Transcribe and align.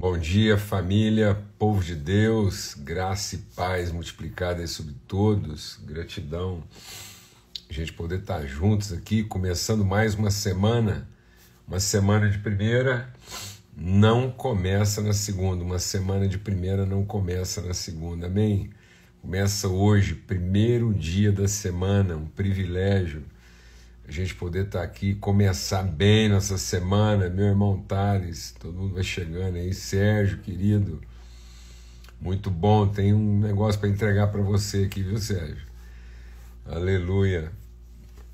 Bom 0.00 0.16
dia, 0.16 0.56
família, 0.56 1.36
povo 1.58 1.82
de 1.82 1.96
Deus, 1.96 2.72
graça 2.72 3.34
e 3.34 3.38
paz 3.56 3.90
multiplicadas 3.90 4.70
sobre 4.70 4.94
todos, 5.08 5.76
gratidão, 5.84 6.62
a 7.68 7.72
gente 7.72 7.92
poder 7.92 8.20
estar 8.20 8.46
juntos 8.46 8.92
aqui, 8.92 9.24
começando 9.24 9.84
mais 9.84 10.14
uma 10.14 10.30
semana, 10.30 11.08
uma 11.66 11.80
semana 11.80 12.30
de 12.30 12.38
primeira 12.38 13.12
não 13.76 14.30
começa 14.30 15.02
na 15.02 15.12
segunda, 15.12 15.64
uma 15.64 15.80
semana 15.80 16.28
de 16.28 16.38
primeira 16.38 16.86
não 16.86 17.04
começa 17.04 17.60
na 17.60 17.74
segunda, 17.74 18.28
amém? 18.28 18.70
Começa 19.20 19.66
hoje, 19.66 20.14
primeiro 20.14 20.94
dia 20.94 21.32
da 21.32 21.48
semana, 21.48 22.14
um 22.16 22.26
privilégio 22.26 23.24
a 24.08 24.10
gente 24.10 24.34
poder 24.34 24.64
estar 24.64 24.82
aqui, 24.82 25.14
começar 25.14 25.82
bem 25.82 26.30
nossa 26.30 26.56
semana, 26.56 27.28
meu 27.28 27.44
irmão 27.44 27.82
Thales, 27.82 28.54
todo 28.58 28.72
mundo 28.72 28.94
vai 28.94 29.04
chegando 29.04 29.56
aí, 29.56 29.74
Sérgio, 29.74 30.38
querido, 30.38 30.98
muito 32.18 32.50
bom, 32.50 32.88
tem 32.88 33.12
um 33.12 33.38
negócio 33.38 33.78
para 33.78 33.90
entregar 33.90 34.28
para 34.28 34.40
você 34.40 34.84
aqui, 34.84 35.02
viu, 35.02 35.18
Sérgio? 35.18 35.66
Aleluia. 36.64 37.52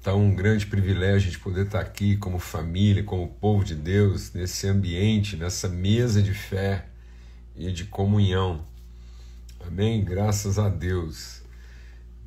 Então, 0.00 0.23
um 0.23 0.33
grande 0.33 0.64
privilégio 0.66 1.28
a 1.28 1.33
gente 1.33 1.41
poder 1.41 1.66
estar 1.66 1.80
aqui 1.80 2.16
como 2.19 2.38
família, 2.38 3.02
como 3.02 3.27
povo 3.27 3.64
de 3.64 3.75
Deus, 3.75 4.33
nesse 4.33 4.69
ambiente, 4.69 5.36
nessa 5.36 5.69
mesa 5.69 6.22
de 6.22 6.34
fé 6.34 6.86
e 7.56 7.72
de 7.72 7.84
comunhão. 7.84 8.64
Amém? 9.66 10.05
Graças 10.05 10.56
a 10.56 10.69
Deus. 10.69 11.42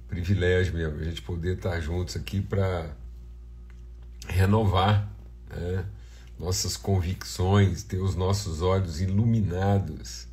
Privilégio 0.09 0.73
mesmo 0.73 0.99
a 0.99 1.03
gente 1.05 1.21
poder 1.21 1.55
estar 1.55 1.79
juntos 1.79 2.17
aqui 2.17 2.41
para 2.41 2.93
renovar 4.27 5.09
né, 5.49 5.85
nossas 6.39 6.77
convicções, 6.77 7.83
ter 7.83 7.99
os 7.99 8.15
nossos 8.15 8.61
olhos 8.61 9.01
iluminados. 9.01 10.27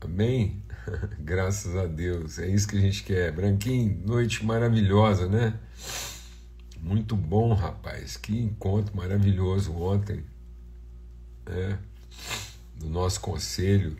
Amém? 0.00 0.62
Graças 1.20 1.76
a 1.76 1.86
Deus. 1.86 2.38
É 2.38 2.48
isso 2.48 2.68
que 2.68 2.76
a 2.76 2.80
gente 2.80 3.02
quer. 3.02 3.32
Branquinho, 3.32 4.02
noite 4.06 4.44
maravilhosa, 4.44 5.28
né? 5.28 5.58
Muito 6.80 7.14
bom, 7.14 7.52
rapaz. 7.52 8.16
Que 8.16 8.38
encontro 8.38 8.96
maravilhoso 8.96 9.72
ontem. 9.74 10.24
Né? 11.46 11.78
Do 12.76 12.88
nosso 12.88 13.20
conselho. 13.20 13.96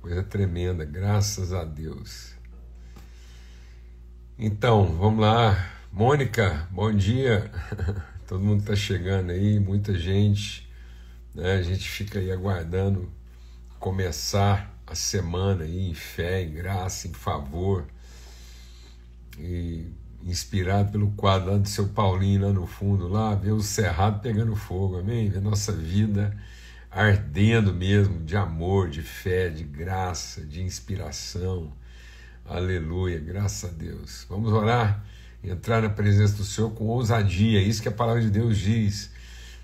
Coisa 0.00 0.22
tremenda, 0.22 0.84
graças 0.84 1.52
a 1.52 1.64
Deus. 1.64 2.34
Então, 4.36 4.96
vamos 4.96 5.20
lá. 5.20 5.81
Mônica, 5.94 6.66
bom 6.70 6.90
dia. 6.90 7.50
Todo 8.26 8.42
mundo 8.42 8.60
está 8.60 8.74
chegando 8.74 9.30
aí, 9.30 9.60
muita 9.60 9.92
gente. 9.92 10.66
Né? 11.34 11.52
A 11.52 11.62
gente 11.62 11.86
fica 11.86 12.18
aí 12.18 12.32
aguardando 12.32 13.12
começar 13.78 14.74
a 14.86 14.94
semana 14.94 15.64
aí 15.64 15.90
em 15.90 15.92
fé, 15.92 16.44
em 16.44 16.50
graça, 16.50 17.08
em 17.08 17.12
favor. 17.12 17.84
E 19.38 19.92
inspirado 20.24 20.92
pelo 20.92 21.10
quadro 21.10 21.52
lá 21.52 21.58
do 21.58 21.68
seu 21.68 21.86
Paulinho 21.88 22.46
lá 22.46 22.52
no 22.54 22.66
fundo, 22.66 23.06
lá, 23.06 23.34
ver 23.34 23.52
o 23.52 23.60
cerrado 23.60 24.22
pegando 24.22 24.56
fogo, 24.56 24.96
amém? 24.96 25.28
Ver 25.28 25.42
nossa 25.42 25.72
vida 25.72 26.34
ardendo 26.90 27.70
mesmo 27.70 28.24
de 28.24 28.34
amor, 28.34 28.88
de 28.88 29.02
fé, 29.02 29.50
de 29.50 29.62
graça, 29.62 30.40
de 30.40 30.62
inspiração. 30.62 31.70
Aleluia, 32.46 33.18
graças 33.20 33.70
a 33.70 33.72
Deus. 33.74 34.24
Vamos 34.26 34.50
orar 34.54 35.11
entrar 35.42 35.82
na 35.82 35.90
presença 35.90 36.34
do 36.34 36.44
Senhor 36.44 36.70
com 36.70 36.84
ousadia, 36.84 37.60
isso 37.60 37.82
que 37.82 37.88
a 37.88 37.92
palavra 37.92 38.22
de 38.22 38.30
Deus 38.30 38.58
diz. 38.58 39.10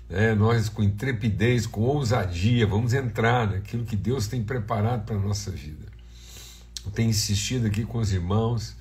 Né? 0.09 0.35
Nós, 0.35 0.67
com 0.67 0.83
intrepidez, 0.83 1.65
com 1.65 1.81
ousadia, 1.81 2.67
vamos 2.67 2.93
entrar 2.93 3.47
naquilo 3.47 3.85
que 3.85 3.95
Deus 3.95 4.27
tem 4.27 4.43
preparado 4.43 5.05
para 5.05 5.15
a 5.15 5.19
nossa 5.19 5.51
vida. 5.51 5.87
Eu 6.85 6.91
tenho 6.91 7.09
insistido 7.09 7.67
aqui 7.67 7.85
com 7.85 7.99
os 7.99 8.11
irmãos 8.11 8.75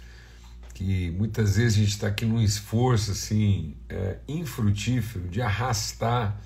que 0.75 1.11
muitas 1.11 1.57
vezes 1.57 1.77
a 1.77 1.81
gente 1.81 1.91
está 1.91 2.07
aqui 2.07 2.25
num 2.25 2.41
esforço 2.41 3.11
assim 3.11 3.75
é, 3.89 4.19
infrutífero 4.29 5.29
de 5.29 5.43
arrastar 5.43 6.41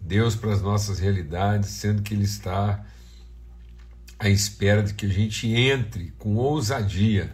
Deus 0.00 0.34
para 0.34 0.52
as 0.52 0.62
nossas 0.62 0.98
realidades, 0.98 1.68
sendo 1.68 2.00
que 2.00 2.14
Ele 2.14 2.24
está 2.24 2.84
à 4.18 4.30
espera 4.30 4.82
de 4.82 4.94
que 4.94 5.04
a 5.04 5.08
gente 5.10 5.46
entre 5.46 6.12
com 6.18 6.36
ousadia 6.36 7.30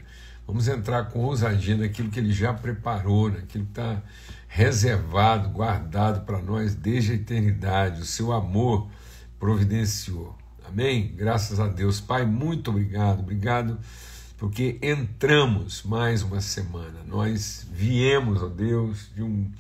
Vamos 0.47 0.69
entrar 0.69 1.11
com 1.11 1.21
ousadia 1.21 1.77
naquilo 1.77 2.11
que 2.11 2.21
ele 2.21 2.33
já 2.33 2.53
preparou, 2.53 3.31
naquilo 3.31 3.65
que 3.65 3.71
está 3.71 4.03
reservado, 4.47 5.49
guardado 5.49 6.25
para 6.25 6.41
nós 6.41 6.75
desde 6.75 7.13
a 7.13 7.15
eternidade. 7.15 8.03
O 8.03 8.05
seu 8.05 8.33
amor 8.33 8.89
providenciou. 9.39 10.37
Amém? 10.67 11.13
Graças 11.17 11.59
a 11.59 11.67
Deus. 11.67 12.01
Pai, 12.01 12.25
muito 12.27 12.71
obrigado. 12.71 13.21
Obrigado 13.21 13.79
porque 14.37 14.79
entramos 14.83 15.83
mais 15.83 16.23
uma 16.23 16.41
semana. 16.41 17.01
Nós 17.07 17.67
viemos, 17.73 18.43
ó 18.43 18.49
Deus, 18.49 19.11
de, 19.15 19.23
um, 19.23 19.51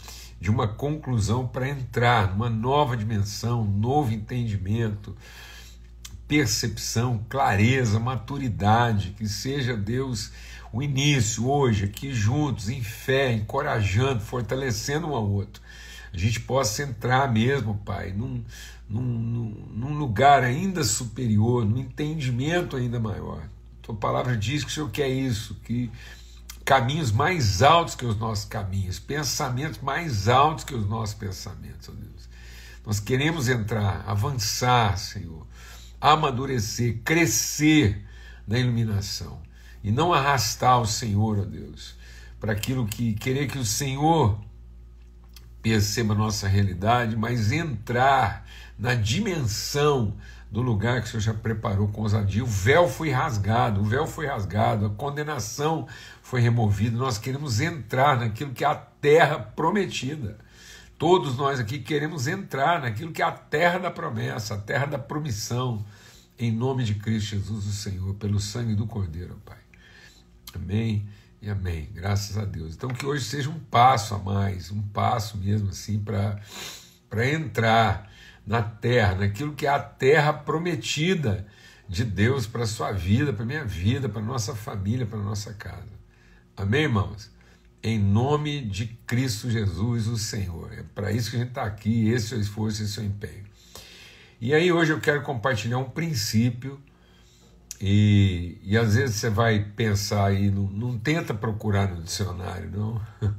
de 0.40 0.50
uma 0.50 0.68
conclusão 0.68 1.46
para 1.46 1.68
entrar 1.68 2.30
numa 2.30 2.50
nova 2.50 2.96
dimensão, 2.96 3.62
um 3.62 3.78
novo 3.78 4.12
entendimento, 4.12 5.16
percepção, 6.26 7.24
clareza, 7.28 7.98
maturidade. 8.00 9.14
Que 9.16 9.28
seja, 9.28 9.76
Deus 9.76 10.32
o 10.74 10.82
início 10.82 11.48
hoje, 11.48 11.84
aqui 11.84 12.12
juntos, 12.12 12.68
em 12.68 12.82
fé, 12.82 13.32
encorajando, 13.32 14.20
fortalecendo 14.20 15.06
um 15.06 15.14
ao 15.14 15.30
outro. 15.30 15.62
A 16.12 16.16
gente 16.18 16.40
possa 16.40 16.82
entrar 16.82 17.32
mesmo, 17.32 17.76
Pai, 17.84 18.12
num, 18.12 18.44
num, 18.88 19.68
num 19.72 19.96
lugar 19.96 20.42
ainda 20.42 20.82
superior, 20.82 21.64
num 21.64 21.78
entendimento 21.78 22.76
ainda 22.76 22.98
maior. 22.98 23.48
Tua 23.80 23.94
palavra 23.94 24.36
diz 24.36 24.64
que 24.64 24.70
o 24.70 24.74
Senhor 24.74 24.90
quer 24.90 25.08
isso, 25.08 25.54
que 25.64 25.92
caminhos 26.64 27.12
mais 27.12 27.62
altos 27.62 27.94
que 27.94 28.06
os 28.06 28.16
nossos 28.16 28.46
caminhos, 28.46 28.98
pensamentos 28.98 29.80
mais 29.80 30.28
altos 30.28 30.64
que 30.64 30.74
os 30.74 30.88
nossos 30.88 31.14
pensamentos, 31.14 31.88
ó 31.88 31.92
Deus. 31.92 32.28
Nós 32.84 32.98
queremos 32.98 33.48
entrar, 33.48 34.02
avançar, 34.06 34.98
Senhor, 34.98 35.46
amadurecer, 36.04 37.00
crescer 37.02 38.04
na 38.46 38.58
iluminação 38.58 39.40
e 39.82 39.90
não 39.90 40.12
arrastar 40.12 40.78
o 40.78 40.86
Senhor, 40.86 41.38
ó 41.38 41.44
Deus, 41.46 41.96
para 42.38 42.52
aquilo 42.52 42.86
que 42.86 43.14
querer 43.14 43.46
que 43.46 43.56
o 43.56 43.64
Senhor 43.64 44.38
perceba 45.62 46.12
a 46.12 46.16
nossa 46.16 46.46
realidade, 46.46 47.16
mas 47.16 47.52
entrar 47.52 48.46
na 48.78 48.94
dimensão 48.94 50.14
do 50.50 50.60
lugar 50.60 51.00
que 51.00 51.08
o 51.08 51.10
Senhor 51.10 51.22
já 51.22 51.32
preparou 51.32 51.88
com 51.88 52.02
ousadia. 52.02 52.44
O 52.44 52.46
véu 52.46 52.86
foi 52.86 53.10
rasgado, 53.10 53.80
o 53.80 53.84
véu 53.84 54.06
foi 54.06 54.26
rasgado, 54.26 54.84
a 54.84 54.90
condenação 54.90 55.88
foi 56.20 56.42
removida. 56.42 56.98
Nós 56.98 57.16
queremos 57.16 57.62
entrar 57.62 58.18
naquilo 58.18 58.52
que 58.52 58.62
é 58.62 58.66
a 58.66 58.74
terra 58.74 59.38
prometida. 59.38 60.36
Todos 61.06 61.36
nós 61.36 61.60
aqui 61.60 61.80
queremos 61.80 62.26
entrar 62.26 62.80
naquilo 62.80 63.12
que 63.12 63.20
é 63.20 63.26
a 63.26 63.30
terra 63.30 63.78
da 63.78 63.90
promessa, 63.90 64.54
a 64.54 64.58
terra 64.58 64.86
da 64.86 64.98
promissão, 64.98 65.84
em 66.38 66.50
nome 66.50 66.82
de 66.82 66.94
Cristo 66.94 67.36
Jesus, 67.36 67.66
o 67.66 67.72
Senhor, 67.72 68.14
pelo 68.14 68.40
sangue 68.40 68.74
do 68.74 68.86
Cordeiro, 68.86 69.38
Pai. 69.44 69.58
Amém 70.54 71.06
e 71.42 71.50
amém. 71.50 71.90
Graças 71.92 72.38
a 72.38 72.46
Deus. 72.46 72.74
Então 72.74 72.88
que 72.88 73.04
hoje 73.04 73.22
seja 73.22 73.50
um 73.50 73.60
passo 73.60 74.14
a 74.14 74.18
mais, 74.18 74.70
um 74.70 74.80
passo 74.80 75.36
mesmo 75.36 75.68
assim 75.68 76.02
para 76.02 76.40
entrar 77.30 78.10
na 78.46 78.62
terra, 78.62 79.14
naquilo 79.16 79.52
que 79.52 79.66
é 79.66 79.68
a 79.68 79.78
terra 79.78 80.32
prometida 80.32 81.46
de 81.86 82.02
Deus 82.02 82.46
para 82.46 82.62
a 82.62 82.66
sua 82.66 82.92
vida, 82.92 83.30
para 83.30 83.42
a 83.42 83.46
minha 83.46 83.64
vida, 83.66 84.08
para 84.08 84.22
a 84.22 84.24
nossa 84.24 84.54
família, 84.54 85.04
para 85.04 85.18
a 85.18 85.22
nossa 85.22 85.52
casa. 85.52 85.92
Amém, 86.56 86.84
irmãos? 86.84 87.33
Em 87.86 87.98
nome 87.98 88.62
de 88.62 88.86
Cristo 89.06 89.50
Jesus, 89.50 90.06
o 90.06 90.16
Senhor. 90.16 90.72
É 90.72 90.82
para 90.94 91.12
isso 91.12 91.28
que 91.28 91.36
a 91.36 91.40
gente 91.40 91.50
está 91.50 91.64
aqui, 91.64 92.08
esse 92.08 92.32
é 92.32 92.38
o 92.38 92.40
esforço, 92.40 92.82
esse 92.82 92.98
é 92.98 93.02
o 93.02 93.04
empenho. 93.04 93.44
E 94.40 94.54
aí 94.54 94.72
hoje 94.72 94.90
eu 94.90 94.98
quero 94.98 95.20
compartilhar 95.20 95.76
um 95.76 95.90
princípio 95.90 96.80
e, 97.78 98.56
e 98.62 98.78
às 98.78 98.94
vezes 98.94 99.16
você 99.16 99.28
vai 99.28 99.62
pensar 99.76 100.24
aí, 100.28 100.50
não, 100.50 100.62
não 100.62 100.98
tenta 100.98 101.34
procurar 101.34 101.86
no 101.94 102.02
dicionário, 102.02 102.70
não. 102.70 103.02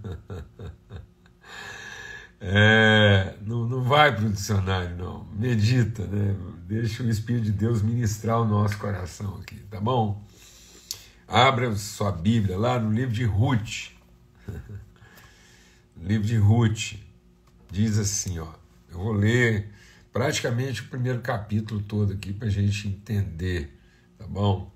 é, 2.39 3.33
não, 3.41 3.67
não 3.67 3.81
vai 3.81 4.15
para 4.15 4.25
o 4.25 4.29
dicionário, 4.29 4.95
não. 4.95 5.25
Medita, 5.33 6.05
né? 6.05 6.35
Deixa 6.67 7.01
o 7.01 7.09
Espírito 7.09 7.45
de 7.45 7.51
Deus 7.51 7.81
ministrar 7.81 8.39
o 8.39 8.45
nosso 8.45 8.77
coração 8.77 9.39
aqui, 9.41 9.55
tá 9.71 9.81
bom? 9.81 10.23
Abra 11.27 11.75
sua 11.75 12.11
Bíblia 12.11 12.59
lá 12.59 12.77
no 12.77 12.93
livro 12.93 13.11
de 13.11 13.23
Ruth. 13.23 13.94
livro 16.01 16.27
de 16.27 16.37
Ruth 16.37 16.95
diz 17.71 17.97
assim, 17.97 18.39
ó. 18.39 18.53
Eu 18.89 18.99
vou 18.99 19.11
ler 19.11 19.69
praticamente 20.13 20.81
o 20.81 20.87
primeiro 20.87 21.21
capítulo 21.21 21.81
todo 21.81 22.13
aqui 22.13 22.31
para 22.31 22.47
a 22.47 22.51
gente 22.51 22.87
entender 22.87 23.75
Tá 24.17 24.25
bom? 24.27 24.71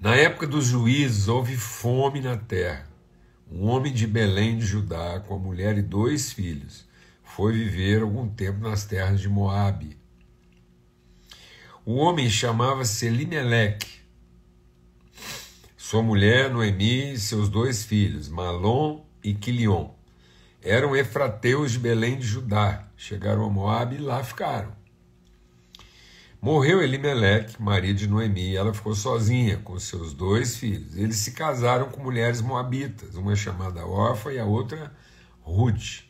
Na 0.00 0.14
época 0.14 0.46
dos 0.46 0.66
juízes 0.66 1.28
houve 1.28 1.56
fome 1.56 2.20
na 2.20 2.36
terra. 2.36 2.86
Um 3.50 3.66
homem 3.66 3.92
de 3.92 4.06
Belém 4.06 4.58
de 4.58 4.66
Judá, 4.66 5.20
com 5.20 5.34
a 5.34 5.38
mulher 5.38 5.76
e 5.78 5.82
dois 5.82 6.32
filhos, 6.32 6.86
foi 7.22 7.52
viver 7.52 8.02
algum 8.02 8.28
tempo 8.28 8.60
nas 8.60 8.84
terras 8.84 9.20
de 9.20 9.28
Moabe. 9.28 9.96
O 11.84 11.94
homem 11.94 12.28
chamava-se 12.28 13.06
Elimeleque. 13.06 13.93
Sua 15.94 16.02
mulher, 16.02 16.50
Noemi, 16.50 17.12
e 17.12 17.18
seus 17.20 17.48
dois 17.48 17.84
filhos, 17.84 18.28
Malom 18.28 19.04
e 19.22 19.32
Quilion, 19.32 19.90
eram 20.60 20.96
efrateus 20.96 21.70
de 21.70 21.78
Belém 21.78 22.18
de 22.18 22.26
Judá. 22.26 22.88
Chegaram 22.96 23.44
a 23.44 23.48
Moabe 23.48 23.94
e 23.94 24.00
lá 24.00 24.24
ficaram. 24.24 24.72
Morreu 26.42 26.82
Elimeleque, 26.82 27.62
marido 27.62 27.96
de 27.96 28.08
Noemi, 28.08 28.50
e 28.50 28.56
ela 28.56 28.74
ficou 28.74 28.92
sozinha 28.96 29.58
com 29.58 29.78
seus 29.78 30.12
dois 30.12 30.56
filhos. 30.56 30.96
Eles 30.96 31.18
se 31.18 31.30
casaram 31.30 31.88
com 31.88 32.02
mulheres 32.02 32.40
moabitas, 32.40 33.14
uma 33.14 33.36
chamada 33.36 33.86
Orfa 33.86 34.32
e 34.32 34.38
a 34.40 34.44
outra 34.44 34.92
Ruth. 35.42 36.02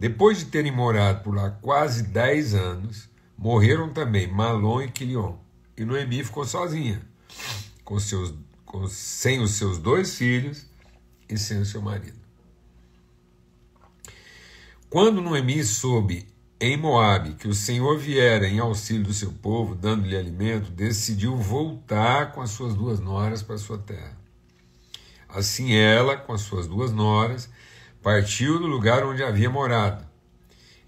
Depois 0.00 0.38
de 0.38 0.46
terem 0.46 0.72
morado 0.72 1.22
por 1.22 1.34
lá 1.34 1.50
quase 1.50 2.04
dez 2.04 2.54
anos, 2.54 3.10
morreram 3.36 3.92
também 3.92 4.26
Malom 4.26 4.80
e 4.80 4.90
Quilion. 4.90 5.36
E 5.76 5.84
Noemi 5.84 6.24
ficou 6.24 6.46
sozinha, 6.46 7.02
com 7.84 8.00
seus, 8.00 8.32
com, 8.74 8.88
sem 8.88 9.40
os 9.40 9.52
seus 9.52 9.78
dois 9.78 10.16
filhos 10.16 10.66
e 11.28 11.38
sem 11.38 11.60
o 11.60 11.64
seu 11.64 11.80
marido. 11.80 12.18
Quando 14.90 15.22
Noemi 15.22 15.62
soube 15.62 16.26
em 16.60 16.76
Moabe 16.76 17.34
que 17.34 17.46
o 17.46 17.54
Senhor 17.54 17.96
viera 17.96 18.48
em 18.48 18.58
auxílio 18.58 19.04
do 19.04 19.14
seu 19.14 19.30
povo, 19.30 19.76
dando-lhe 19.76 20.16
alimento, 20.16 20.72
decidiu 20.72 21.36
voltar 21.36 22.32
com 22.32 22.40
as 22.40 22.50
suas 22.50 22.74
duas 22.74 22.98
noras 22.98 23.44
para 23.44 23.58
sua 23.58 23.78
terra. 23.78 24.18
Assim 25.28 25.74
ela, 25.74 26.16
com 26.16 26.32
as 26.32 26.40
suas 26.40 26.66
duas 26.66 26.90
noras, 26.90 27.48
partiu 28.02 28.58
do 28.58 28.66
lugar 28.66 29.04
onde 29.04 29.22
havia 29.22 29.50
morado. 29.50 30.04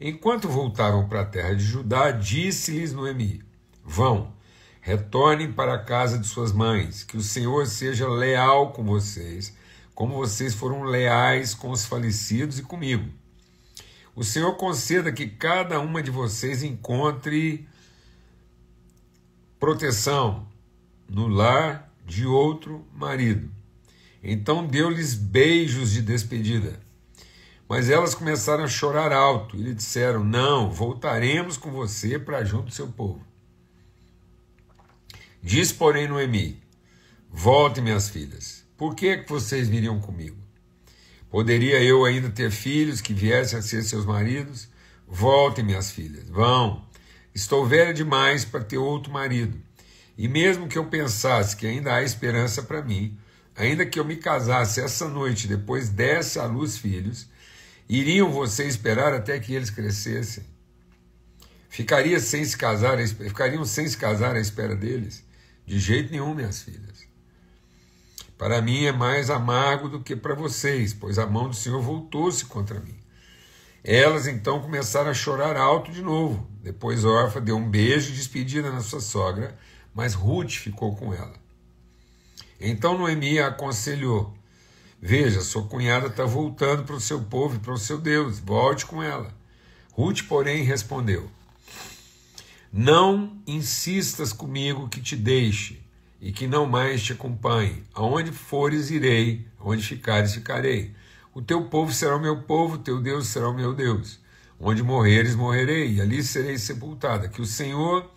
Enquanto 0.00 0.48
voltavam 0.48 1.08
para 1.08 1.20
a 1.20 1.26
terra 1.26 1.54
de 1.54 1.64
Judá, 1.64 2.10
disse-lhes 2.10 2.92
Noemi: 2.92 3.42
Vão, 3.84 4.35
retornem 4.86 5.50
para 5.50 5.74
a 5.74 5.78
casa 5.82 6.16
de 6.16 6.28
suas 6.28 6.52
mães, 6.52 7.02
que 7.02 7.16
o 7.16 7.20
Senhor 7.20 7.66
seja 7.66 8.08
leal 8.08 8.70
com 8.70 8.84
vocês, 8.84 9.52
como 9.96 10.14
vocês 10.14 10.54
foram 10.54 10.84
leais 10.84 11.54
com 11.54 11.72
os 11.72 11.84
falecidos 11.84 12.60
e 12.60 12.62
comigo. 12.62 13.10
O 14.14 14.22
Senhor 14.22 14.54
conceda 14.54 15.10
que 15.10 15.26
cada 15.26 15.80
uma 15.80 16.00
de 16.00 16.12
vocês 16.12 16.62
encontre 16.62 17.66
proteção 19.58 20.46
no 21.10 21.26
lar 21.26 21.92
de 22.06 22.24
outro 22.24 22.86
marido. 22.94 23.50
Então 24.22 24.64
deu-lhes 24.64 25.14
beijos 25.14 25.90
de 25.90 26.00
despedida. 26.00 26.78
Mas 27.68 27.90
elas 27.90 28.14
começaram 28.14 28.62
a 28.62 28.68
chorar 28.68 29.10
alto 29.10 29.56
e 29.56 29.62
lhe 29.62 29.74
disseram: 29.74 30.22
Não, 30.22 30.70
voltaremos 30.70 31.56
com 31.56 31.72
você 31.72 32.20
para 32.20 32.44
junto 32.44 32.66
do 32.66 32.72
seu 32.72 32.86
povo. 32.86 33.20
Diz, 35.46 35.70
porém, 35.70 36.08
Noemi: 36.08 36.60
Volte, 37.30 37.80
minhas 37.80 38.08
filhas, 38.08 38.64
por 38.76 38.96
que, 38.96 39.18
que 39.18 39.30
vocês 39.30 39.68
viriam 39.68 40.00
comigo? 40.00 40.36
Poderia 41.30 41.80
eu 41.80 42.04
ainda 42.04 42.28
ter 42.30 42.50
filhos 42.50 43.00
que 43.00 43.14
viessem 43.14 43.60
a 43.60 43.62
ser 43.62 43.84
seus 43.84 44.04
maridos? 44.04 44.68
Voltem, 45.06 45.64
minhas 45.64 45.92
filhas, 45.92 46.28
vão. 46.28 46.84
Estou 47.32 47.64
velha 47.64 47.94
demais 47.94 48.44
para 48.44 48.64
ter 48.64 48.78
outro 48.78 49.12
marido. 49.12 49.56
E 50.18 50.26
mesmo 50.26 50.66
que 50.66 50.76
eu 50.76 50.86
pensasse 50.86 51.54
que 51.54 51.64
ainda 51.64 51.94
há 51.94 52.02
esperança 52.02 52.64
para 52.64 52.82
mim, 52.82 53.16
ainda 53.54 53.86
que 53.86 54.00
eu 54.00 54.04
me 54.04 54.16
casasse 54.16 54.80
essa 54.80 55.08
noite 55.08 55.46
depois 55.46 55.88
desse 55.88 56.40
à 56.40 56.46
luz 56.46 56.76
filhos, 56.76 57.28
iriam 57.88 58.32
vocês 58.32 58.70
esperar 58.70 59.14
até 59.14 59.38
que 59.38 59.54
eles 59.54 59.70
crescessem? 59.70 60.42
Ficaria 61.68 62.18
sem 62.18 62.44
se 62.44 62.56
casar, 62.56 62.98
ficariam 63.06 63.64
sem 63.64 63.86
se 63.86 63.96
casar 63.96 64.34
à 64.34 64.40
espera 64.40 64.74
deles? 64.74 65.24
De 65.66 65.80
jeito 65.80 66.12
nenhum, 66.12 66.32
minhas 66.32 66.62
filhas. 66.62 67.06
Para 68.38 68.62
mim 68.62 68.84
é 68.84 68.92
mais 68.92 69.30
amargo 69.30 69.88
do 69.88 70.00
que 70.00 70.14
para 70.14 70.34
vocês, 70.34 70.94
pois 70.94 71.18
a 71.18 71.26
mão 71.26 71.48
do 71.48 71.56
Senhor 71.56 71.82
voltou-se 71.82 72.44
contra 72.44 72.78
mim. 72.78 72.94
Elas 73.82 74.26
então 74.26 74.60
começaram 74.60 75.10
a 75.10 75.14
chorar 75.14 75.56
alto 75.56 75.90
de 75.90 76.02
novo. 76.02 76.46
Depois 76.62 77.04
Orfa 77.04 77.40
deu 77.40 77.56
um 77.56 77.68
beijo 77.68 78.12
de 78.12 78.18
despedida 78.18 78.70
na 78.70 78.80
sua 78.80 79.00
sogra, 79.00 79.56
mas 79.94 80.14
Ruth 80.14 80.52
ficou 80.52 80.94
com 80.94 81.12
ela. 81.12 81.34
Então 82.60 82.98
Noemi 82.98 83.38
a 83.38 83.48
aconselhou: 83.48 84.36
Veja, 85.00 85.40
sua 85.40 85.66
cunhada 85.66 86.08
está 86.08 86.24
voltando 86.24 86.84
para 86.84 86.96
o 86.96 87.00
seu 87.00 87.20
povo 87.22 87.56
e 87.56 87.58
para 87.58 87.72
o 87.72 87.78
seu 87.78 87.98
Deus, 87.98 88.38
volte 88.38 88.86
com 88.86 89.02
ela. 89.02 89.32
Ruth, 89.92 90.22
porém, 90.28 90.62
respondeu: 90.62 91.30
Não 92.78 93.40
insistas 93.46 94.34
comigo 94.34 94.86
que 94.86 95.00
te 95.00 95.16
deixe 95.16 95.80
e 96.20 96.30
que 96.30 96.46
não 96.46 96.66
mais 96.66 97.02
te 97.02 97.14
acompanhe. 97.14 97.82
Aonde 97.94 98.30
fores, 98.30 98.90
irei, 98.90 99.48
aonde 99.58 99.82
ficares, 99.82 100.34
ficarei. 100.34 100.92
O 101.32 101.40
teu 101.40 101.64
povo 101.70 101.90
será 101.90 102.14
o 102.14 102.20
meu 102.20 102.42
povo, 102.42 102.74
o 102.74 102.78
teu 102.78 103.00
Deus 103.00 103.28
será 103.28 103.48
o 103.48 103.54
meu 103.54 103.72
Deus. 103.72 104.20
Onde 104.60 104.82
morreres, 104.82 105.34
morrerei, 105.34 105.94
e 105.94 106.02
ali 106.02 106.22
serei 106.22 106.58
sepultada. 106.58 107.30
Que 107.30 107.40
o 107.40 107.46
Senhor 107.46 108.10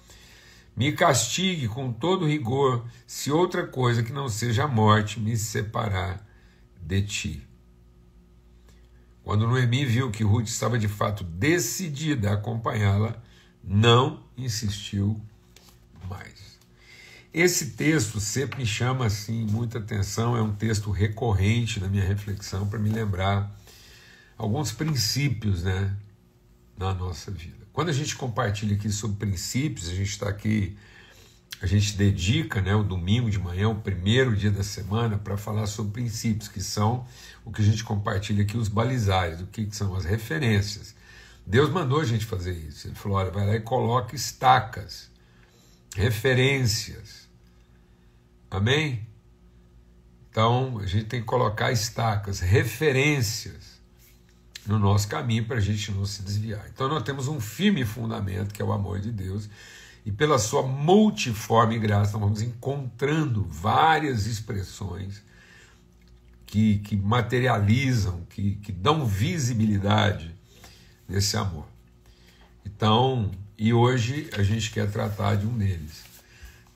me 0.76 0.92
castigue 0.92 1.70
com 1.70 1.94
todo 1.94 2.28
rigor, 2.28 2.86
se 3.08 3.32
outra 3.32 3.66
coisa 3.66 4.04
que 4.04 4.12
não 4.12 4.28
seja 4.28 4.66
a 4.66 4.68
morte 4.68 5.22
me 5.22 5.38
separar 5.38 6.28
de 6.82 7.02
ti. 7.04 7.48
Quando 9.24 9.48
Noemi 9.48 9.86
viu 9.86 10.12
que 10.12 10.22
Ruth 10.22 10.48
estava 10.48 10.78
de 10.78 10.90
fato 10.90 11.24
decidida 11.24 12.32
a 12.32 12.34
acompanhá-la, 12.34 13.24
não 13.64 14.28
insistiu 14.44 15.20
mais. 16.10 16.58
Esse 17.34 17.72
texto 17.72 18.20
sempre 18.20 18.60
me 18.60 18.66
chama 18.66 19.06
assim 19.06 19.46
muita 19.46 19.78
atenção, 19.78 20.36
é 20.36 20.42
um 20.42 20.54
texto 20.54 20.90
recorrente 20.90 21.80
na 21.80 21.88
minha 21.88 22.04
reflexão 22.04 22.68
para 22.68 22.80
me 22.80 22.90
lembrar 22.90 23.56
alguns 24.36 24.72
princípios, 24.72 25.64
né, 25.64 25.96
na 26.78 26.94
nossa 26.94 27.30
vida. 27.30 27.68
Quando 27.72 27.90
a 27.90 27.94
gente 27.94 28.16
compartilha 28.16 28.76
aqui 28.76 28.90
sobre 28.90 29.18
princípios, 29.18 29.90
a 29.90 29.94
gente 29.94 30.10
está 30.10 30.28
aqui, 30.28 30.76
a 31.62 31.68
gente 31.68 31.96
dedica, 31.96 32.62
né, 32.62 32.74
o 32.74 32.84
domingo 32.84 33.30
de 33.30 33.38
manhã, 33.38 33.70
o 33.70 33.76
primeiro 33.76 34.36
dia 34.36 34.50
da 34.50 34.64
semana, 34.64 35.18
para 35.18 35.38
falar 35.38 35.68
sobre 35.68 35.92
princípios, 35.92 36.48
que 36.48 36.62
são 36.62 37.06
o 37.46 37.52
que 37.52 37.62
a 37.62 37.66
gente 37.66 37.84
compartilha 37.84 38.44
aqui, 38.44 38.58
os 38.58 38.70
balizares, 38.70 39.40
o 39.42 39.46
que 39.46 39.68
são 39.72 39.94
as 39.96 40.04
referências. 40.04 40.96
Deus 41.50 41.70
mandou 41.70 42.00
a 42.00 42.06
gente 42.06 42.26
fazer 42.26 42.54
isso. 42.54 42.88
Ele 42.88 42.96
falou: 42.96 43.18
olha, 43.18 43.32
vai 43.32 43.46
lá 43.46 43.56
e 43.56 43.60
coloca 43.60 44.16
estacas, 44.16 45.10
referências 45.96 47.20
Amém? 48.50 49.08
Então 50.32 50.80
a 50.80 50.86
gente 50.86 51.06
tem 51.06 51.20
que 51.20 51.26
colocar 51.26 51.72
estacas, 51.72 52.40
referências 52.40 53.80
no 54.66 54.80
nosso 54.80 55.08
caminho 55.08 55.46
para 55.46 55.58
a 55.58 55.62
gente 55.62 55.92
não 55.92 56.06
se 56.06 56.24
desviar. 56.24 56.66
Então 56.74 56.88
nós 56.88 57.04
temos 57.04 57.28
um 57.28 57.40
firme 57.40 57.86
fundamento 57.86 58.54
que 58.54 58.62
é 58.62 58.66
o 58.66 58.72
amor 58.72 59.00
de 59.00 59.12
Deus 59.12 59.50
e 60.06 60.12
pela 60.12 60.40
sua 60.40 60.64
multiforme 60.64 61.78
graça 61.78 62.14
nós 62.14 62.22
vamos 62.22 62.42
encontrando 62.42 63.44
várias 63.44 64.26
expressões 64.26 65.22
que, 66.46 66.80
que 66.80 66.96
materializam, 66.96 68.26
que, 68.30 68.56
que 68.56 68.72
dão 68.72 69.06
visibilidade 69.06 70.36
nesse 71.10 71.36
amor. 71.36 71.66
Então, 72.64 73.32
e 73.58 73.74
hoje 73.74 74.30
a 74.38 74.44
gente 74.44 74.72
quer 74.72 74.90
tratar 74.90 75.36
de 75.36 75.46
um 75.46 75.58
deles 75.58 76.08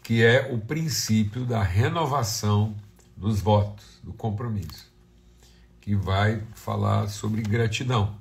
que 0.04 0.22
é 0.22 0.52
o 0.54 0.58
princípio 0.58 1.46
da 1.46 1.64
renovação 1.64 2.76
dos 3.16 3.40
votos, 3.40 3.86
do 4.04 4.12
compromisso, 4.12 4.92
que 5.80 5.96
vai 5.96 6.44
falar 6.54 7.08
sobre 7.08 7.42
gratidão. 7.42 8.20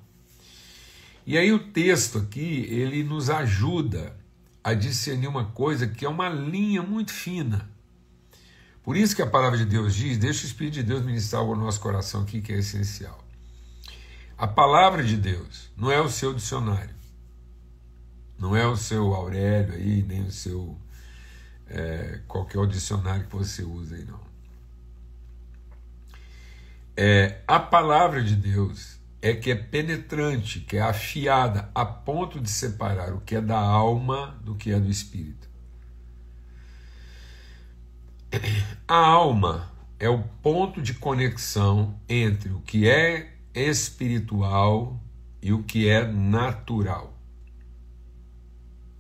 E 1.27 1.37
aí 1.37 1.53
o 1.53 1.59
texto 1.59 2.19
aqui, 2.19 2.67
ele 2.71 3.03
nos 3.03 3.29
ajuda 3.29 4.17
a 4.63 4.75
discernir 4.75 5.27
uma 5.27 5.47
coisa 5.47 5.89
que 5.89 6.05
é 6.05 6.09
uma 6.09 6.29
linha 6.29 6.83
muito 6.83 7.13
fina. 7.13 7.69
Por 8.85 8.97
isso 8.97 9.15
que 9.15 9.23
a 9.23 9.27
palavra 9.27 9.59
de 9.59 9.65
Deus 9.65 9.95
diz, 9.95 10.19
deixa 10.19 10.45
o 10.45 10.47
Espírito 10.47 10.75
de 10.75 10.83
Deus 10.85 11.03
ministrar 11.05 11.43
o 11.43 11.57
nosso 11.57 11.81
coração 11.81 12.23
aqui, 12.23 12.41
que 12.41 12.53
é 12.53 12.59
essencial. 12.59 13.22
A 14.43 14.49
palavra 14.49 15.05
de 15.05 15.17
Deus 15.17 15.71
não 15.77 15.89
é 15.89 16.01
o 16.01 16.09
seu 16.09 16.35
dicionário, 16.35 16.97
não 18.37 18.57
é 18.57 18.67
o 18.67 18.77
seu 18.77 19.15
Aurélio 19.15 19.75
aí, 19.75 20.03
nem 20.03 20.25
o 20.25 20.33
seu 20.33 20.77
é, 21.69 22.19
qualquer 22.27 22.67
dicionário 22.67 23.25
que 23.27 23.37
você 23.37 23.63
usa 23.63 23.95
aí, 23.95 24.05
não. 24.05 24.21
É, 26.97 27.41
a 27.47 27.61
palavra 27.61 28.21
de 28.21 28.35
Deus 28.35 28.99
é 29.23 29.33
que 29.33 29.49
é 29.49 29.55
penetrante, 29.55 30.59
que 30.59 30.77
é 30.77 30.83
afiada 30.83 31.71
a 31.73 31.87
ponto 31.87 32.41
de 32.41 32.51
separar 32.51 33.13
o 33.13 33.21
que 33.21 33.37
é 33.37 33.41
da 33.41 33.61
alma 33.61 34.37
do 34.43 34.57
que 34.57 34.73
é 34.73 34.81
do 34.81 34.91
espírito. 34.91 35.49
A 38.89 39.07
alma 39.07 39.71
é 40.01 40.09
o 40.09 40.21
ponto 40.43 40.83
de 40.83 40.95
conexão 40.95 41.97
entre 42.09 42.53
o 42.53 42.59
que 42.63 42.89
é 42.89 43.33
espiritual 43.55 45.01
e 45.41 45.53
o 45.53 45.63
que 45.63 45.89
é 45.89 46.07
natural. 46.07 47.15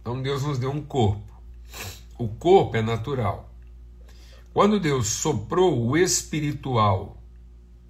Então 0.00 0.20
Deus 0.20 0.42
nos 0.42 0.58
deu 0.58 0.70
um 0.70 0.82
corpo 0.82 1.32
o 2.22 2.28
corpo 2.28 2.76
é 2.76 2.82
natural. 2.82 3.50
Quando 4.52 4.78
Deus 4.78 5.08
soprou 5.08 5.84
o 5.84 5.96
espiritual 5.96 7.20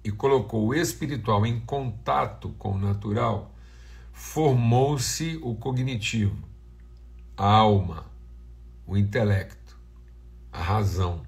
e 0.03 0.11
colocou 0.11 0.67
o 0.67 0.73
espiritual 0.73 1.45
em 1.45 1.59
contato 1.59 2.49
com 2.57 2.71
o 2.71 2.79
natural, 2.79 3.53
formou-se 4.11 5.39
o 5.43 5.55
cognitivo, 5.55 6.37
a 7.37 7.45
alma, 7.45 8.05
o 8.87 8.97
intelecto, 8.97 9.77
a 10.51 10.61
razão. 10.61 11.21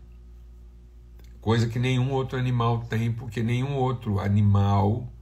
Coisa 1.40 1.68
que 1.68 1.78
nenhum 1.78 2.12
outro 2.12 2.40
animal 2.40 2.86
tem, 2.86 3.12
porque 3.12 3.44
nenhum 3.44 3.76
outro 3.76 4.20
animal, 4.20 5.14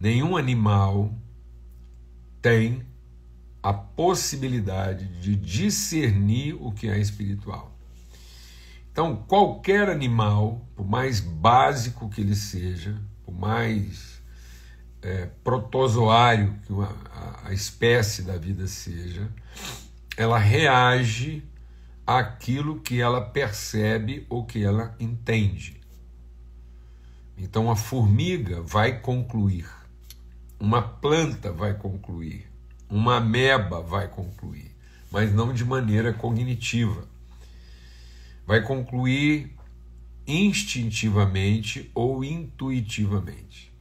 nenhum 0.00 0.36
animal 0.36 1.12
tem 2.40 2.86
a 3.62 3.72
possibilidade 3.72 5.06
de 5.20 5.34
discernir 5.34 6.54
o 6.54 6.72
que 6.72 6.88
é 6.88 6.98
espiritual. 6.98 7.76
Então, 8.90 9.14
qualquer 9.28 9.88
animal, 9.88 10.66
por 10.74 10.88
mais 10.88 11.20
básico 11.20 12.08
que 12.08 12.20
ele 12.20 12.34
seja, 12.34 13.00
por 13.24 13.32
mais 13.32 14.20
é, 15.02 15.26
protozoário 15.44 16.58
que 16.66 16.72
uma, 16.72 16.96
a, 17.12 17.48
a 17.48 17.52
espécie 17.52 18.22
da 18.22 18.36
vida 18.36 18.66
seja, 18.66 19.28
ela 20.16 20.38
reage 20.38 21.44
àquilo 22.04 22.80
que 22.80 23.00
ela 23.00 23.20
percebe 23.20 24.26
ou 24.28 24.44
que 24.44 24.64
ela 24.64 24.96
entende. 24.98 25.80
Então, 27.36 27.70
a 27.70 27.76
formiga 27.76 28.60
vai 28.62 28.98
concluir, 28.98 29.68
uma 30.60 30.82
planta 30.82 31.52
vai 31.52 31.74
concluir, 31.74 32.46
uma 32.88 33.16
ameba 33.16 33.80
vai 33.80 34.08
concluir, 34.08 34.74
mas 35.10 35.32
não 35.32 35.52
de 35.52 35.64
maneira 35.64 36.12
cognitiva. 36.12 37.06
Vai 38.46 38.62
concluir 38.62 39.54
instintivamente 40.26 41.90
ou 41.94 42.24
intuitivamente. 42.24 43.72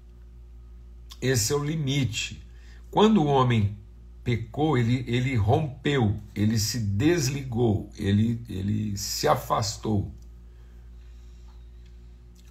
Esse 1.22 1.52
é 1.52 1.56
o 1.56 1.64
limite. 1.64 2.42
Quando 2.92 3.22
o 3.22 3.26
homem 3.26 3.76
pecou, 4.24 4.78
ele, 4.78 5.04
ele 5.08 5.36
rompeu, 5.36 6.20
ele 6.36 6.60
se 6.60 6.80
desligou, 6.80 7.90
ele, 7.98 8.42
ele 8.48 8.98
se 8.98 9.28
afastou 9.28 10.12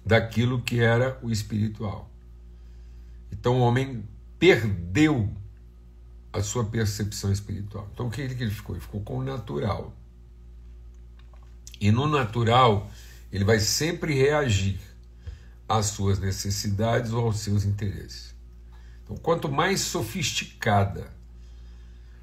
daquilo 0.05 0.61
que 0.61 0.79
era 0.79 1.19
o 1.21 1.31
espiritual. 1.31 2.09
Então 3.31 3.59
o 3.59 3.61
homem 3.61 4.03
perdeu 4.39 5.33
a 6.31 6.41
sua 6.41 6.65
percepção 6.65 7.31
espiritual. 7.31 7.89
Então 7.93 8.07
o 8.07 8.11
que 8.11 8.21
ele 8.21 8.51
ficou? 8.51 8.75
Ele 8.75 8.83
ficou 8.83 9.01
com 9.01 9.17
o 9.17 9.23
natural. 9.23 9.93
E 11.79 11.91
no 11.91 12.07
natural, 12.07 12.89
ele 13.31 13.43
vai 13.43 13.59
sempre 13.59 14.13
reagir 14.13 14.79
às 15.67 15.87
suas 15.87 16.19
necessidades 16.19 17.11
ou 17.11 17.25
aos 17.25 17.39
seus 17.39 17.65
interesses. 17.65 18.35
Então, 19.03 19.17
quanto 19.17 19.49
mais 19.49 19.81
sofisticada 19.81 21.11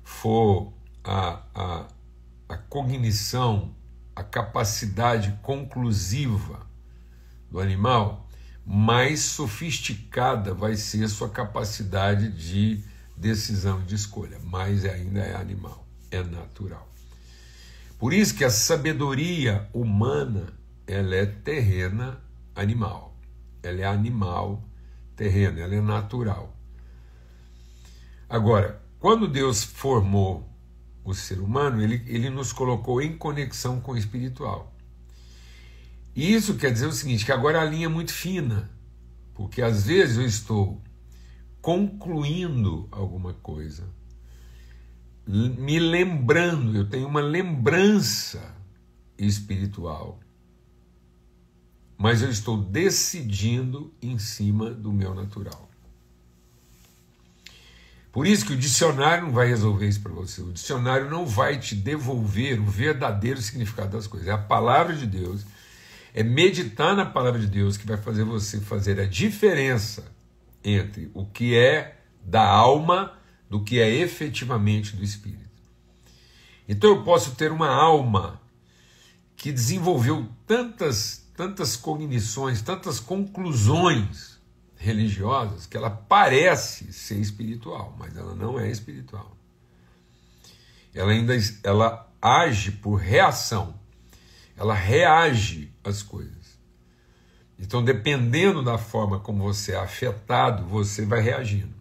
for 0.03 0.73
a, 1.03 1.43
a, 1.55 1.89
a 2.49 2.57
cognição, 2.57 3.75
a 4.15 4.23
capacidade 4.23 5.39
conclusiva 5.43 6.67
do 7.51 7.61
animal, 7.61 8.24
mais 8.67 9.21
sofisticada 9.21 10.55
vai 10.55 10.77
ser 10.77 11.09
sua 11.09 11.29
capacidade 11.29 12.31
de 12.31 12.83
decisão 13.17 13.83
de 13.83 13.95
escolha, 13.95 14.39
mas 14.43 14.85
ainda 14.85 15.21
é 15.21 15.35
animal, 15.37 15.87
é 16.11 16.23
natural. 16.23 16.89
Por 17.99 18.13
isso 18.13 18.35
que 18.35 18.45
a 18.45 18.51
sabedoria 18.51 19.69
humana, 19.73 20.53
ela 20.87 21.15
é 21.15 21.27
terrena, 21.27 22.21
animal. 22.55 23.17
Ela 23.63 23.81
é 23.81 23.85
animal, 23.85 24.63
terrena, 25.17 25.61
ela 25.61 25.75
é 25.75 25.81
natural. 25.81 26.55
Agora, 28.29 28.83
quando 28.99 29.29
Deus 29.29 29.63
formou 29.63 30.49
o 31.05 31.15
ser 31.15 31.39
humano, 31.39 31.83
ele, 31.83 32.03
ele 32.07 32.31
nos 32.31 32.53
colocou 32.53 33.01
em 33.01 33.17
conexão 33.17 33.81
com 33.81 33.93
o 33.93 33.97
espiritual. 33.97 34.74
E 36.15 36.33
isso 36.33 36.57
quer 36.57 36.73
dizer 36.73 36.87
o 36.87 36.93
seguinte, 36.93 37.25
que 37.25 37.33
agora 37.33 37.61
a 37.61 37.65
linha 37.65 37.87
é 37.87 37.89
muito 37.89 38.13
fina, 38.13 38.71
porque 39.35 39.61
às 39.61 39.87
vezes 39.87 40.17
eu 40.17 40.25
estou 40.25 40.83
concluindo 41.61 42.89
alguma 42.93 43.33
coisa, 43.35 43.89
me 45.27 45.79
lembrando, 45.79 46.77
eu 46.77 46.89
tenho 46.89 47.09
uma 47.09 47.21
lembrança 47.21 48.55
espiritual, 49.19 50.21
mas 51.97 52.23
eu 52.23 52.31
estou 52.31 52.63
decidindo 52.63 53.93
em 54.03 54.19
cima 54.19 54.71
do 54.71 54.93
meu 54.93 55.15
natural. 55.15 55.71
Por 58.13 58.29
isso 58.29 58.47
que 58.47 58.53
o 58.53 58.57
dicionário 58.57 59.25
não 59.25 59.33
vai 59.33 59.49
resolver 59.49 59.89
isso 59.89 60.01
para 60.01 60.13
você. 60.13 60.41
O 60.41 60.53
dicionário 60.53 61.11
não 61.11 61.27
vai 61.27 61.59
te 61.59 61.75
devolver 61.75 62.61
o 62.61 62.65
verdadeiro 62.65 63.43
significado 63.43 63.91
das 63.91 64.07
coisas. 64.07 64.29
É 64.29 64.33
a 64.33 64.39
palavra 64.39 64.95
de 64.95 65.05
Deus, 65.05 65.45
é 66.15 66.23
meditar 66.23 66.95
na 66.95 67.05
palavra 67.05 67.41
de 67.41 67.49
Deus 67.49 67.77
que 67.77 67.87
vai 67.87 67.97
fazer 67.97 68.25
você 68.25 68.61
fazer 68.61 69.01
a 69.01 69.05
diferença 69.05 70.05
entre 70.63 71.11
o 71.13 71.27
que 71.27 71.57
é 71.57 71.99
da 72.23 72.49
alma 72.49 73.19
do 73.51 73.63
que 73.63 73.81
é 73.81 73.91
efetivamente 73.91 74.97
do 74.97 75.03
espírito. 75.03 75.45
Então 76.69 76.91
eu 76.91 77.03
posso 77.03 77.35
ter 77.35 77.51
uma 77.53 77.69
alma 77.69 78.41
que 79.37 79.53
desenvolveu 79.53 80.27
tantas, 80.47 81.29
tantas 81.37 81.77
cognições, 81.77 82.63
tantas 82.63 83.01
conclusões 83.01 84.39
religiosas 84.77 85.67
que 85.67 85.77
ela 85.77 85.91
parece 85.91 86.93
ser 86.93 87.19
espiritual, 87.19 87.95
mas 87.99 88.17
ela 88.17 88.35
não 88.35 88.59
é 88.59 88.71
espiritual. 88.71 89.37
Ela 90.95 91.11
ainda 91.11 91.35
ela 91.63 92.09
age 92.23 92.71
por 92.71 92.95
reação. 92.95 93.75
Ela 94.57 94.75
reage 94.75 95.73
às 95.83 96.03
coisas. 96.03 96.59
Então, 97.59 97.85
dependendo 97.85 98.63
da 98.63 98.79
forma 98.79 99.21
como 99.21 99.43
você 99.43 99.73
é 99.73 99.77
afetado, 99.77 100.67
você 100.67 101.05
vai 101.05 101.21
reagindo. 101.21 101.75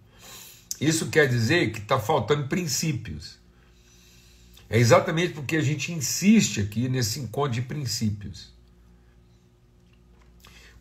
Isso 0.80 1.10
quer 1.10 1.28
dizer 1.28 1.72
que 1.72 1.80
está 1.80 2.00
faltando 2.00 2.48
princípios. 2.48 3.38
É 4.70 4.78
exatamente 4.78 5.34
porque 5.34 5.56
a 5.56 5.62
gente 5.62 5.92
insiste 5.92 6.60
aqui 6.60 6.90
nesse 6.90 7.20
encontro 7.20 7.52
de 7.52 7.62
princípios. 7.62 8.54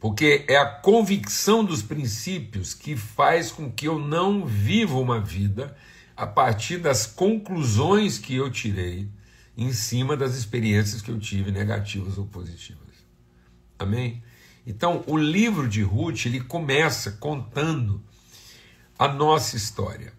Porque 0.01 0.45
é 0.49 0.57
a 0.57 0.67
convicção 0.67 1.65
dos 1.65 1.83
princípios 1.83 2.75
que 2.75 2.97
faz 2.97 3.53
com 3.53 3.71
que 3.71 3.87
eu 3.87 3.99
não 3.99 4.45
viva 4.45 4.99
uma 4.99 5.21
vida 5.21 5.77
a 6.17 6.27
partir 6.27 6.79
das 6.79 7.07
conclusões 7.07 8.19
que 8.19 8.35
eu 8.35 8.51
tirei 8.51 9.09
em 9.57 9.73
cima 9.73 10.17
das 10.17 10.35
experiências 10.35 11.03
que 11.03 11.11
eu 11.11 11.19
tive, 11.19 11.51
negativas 11.51 12.19
ou 12.19 12.27
positivas. 12.27 12.83
Amém? 13.79 14.23
Então, 14.67 15.03
o 15.07 15.17
livro 15.17 15.69
de 15.69 15.83
Ruth, 15.83 16.27
ele 16.27 16.41
começa 16.41 17.13
contando 17.13 18.03
a 18.99 19.09
nossa 19.09 19.57
história. 19.57 20.13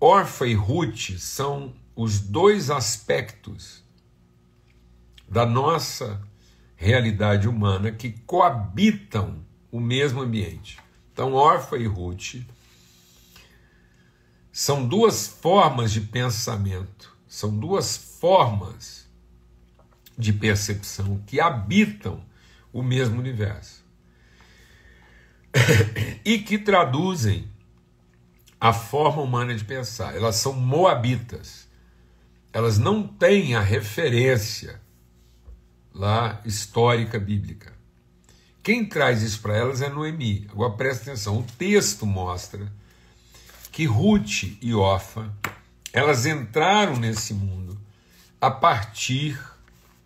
Orfa 0.00 0.46
e 0.46 0.54
Ruth 0.54 1.18
são 1.18 1.74
os 1.94 2.20
dois 2.20 2.70
aspectos 2.70 3.84
da 5.28 5.44
nossa 5.44 6.20
realidade 6.76 7.48
humana 7.48 7.90
que 7.90 8.12
coabitam 8.12 9.44
o 9.70 9.80
mesmo 9.80 10.20
ambiente. 10.20 10.78
Então, 11.12 11.32
Orfa 11.32 11.76
e 11.76 11.86
Ruth 11.86 12.36
são 14.52 14.86
duas 14.86 15.26
formas 15.26 15.92
de 15.92 16.00
pensamento, 16.00 17.14
são 17.26 17.58
duas 17.58 17.96
formas 18.26 19.06
de 20.18 20.32
percepção 20.32 21.22
que 21.28 21.40
habitam 21.40 22.20
o 22.72 22.82
mesmo 22.82 23.20
universo. 23.20 23.84
e 26.24 26.40
que 26.40 26.58
traduzem 26.58 27.48
a 28.60 28.72
forma 28.72 29.22
humana 29.22 29.54
de 29.54 29.64
pensar. 29.64 30.16
Elas 30.16 30.34
são 30.34 30.52
moabitas. 30.54 31.68
Elas 32.52 32.78
não 32.78 33.06
têm 33.06 33.54
a 33.54 33.60
referência 33.60 34.80
lá 35.94 36.42
histórica 36.44 37.20
bíblica. 37.20 37.74
Quem 38.60 38.84
traz 38.84 39.22
isso 39.22 39.40
para 39.40 39.56
elas 39.56 39.80
é 39.80 39.88
Noemi. 39.88 40.48
Agora 40.50 40.72
presta 40.72 41.12
atenção, 41.12 41.38
o 41.38 41.46
texto 41.56 42.04
mostra 42.04 42.72
que 43.70 43.84
Ruth 43.84 44.58
e 44.60 44.74
Ofa, 44.74 45.32
elas 45.92 46.26
entraram 46.26 46.96
nesse 46.96 47.32
mundo 47.32 47.65
a 48.46 48.50
partir 48.50 49.38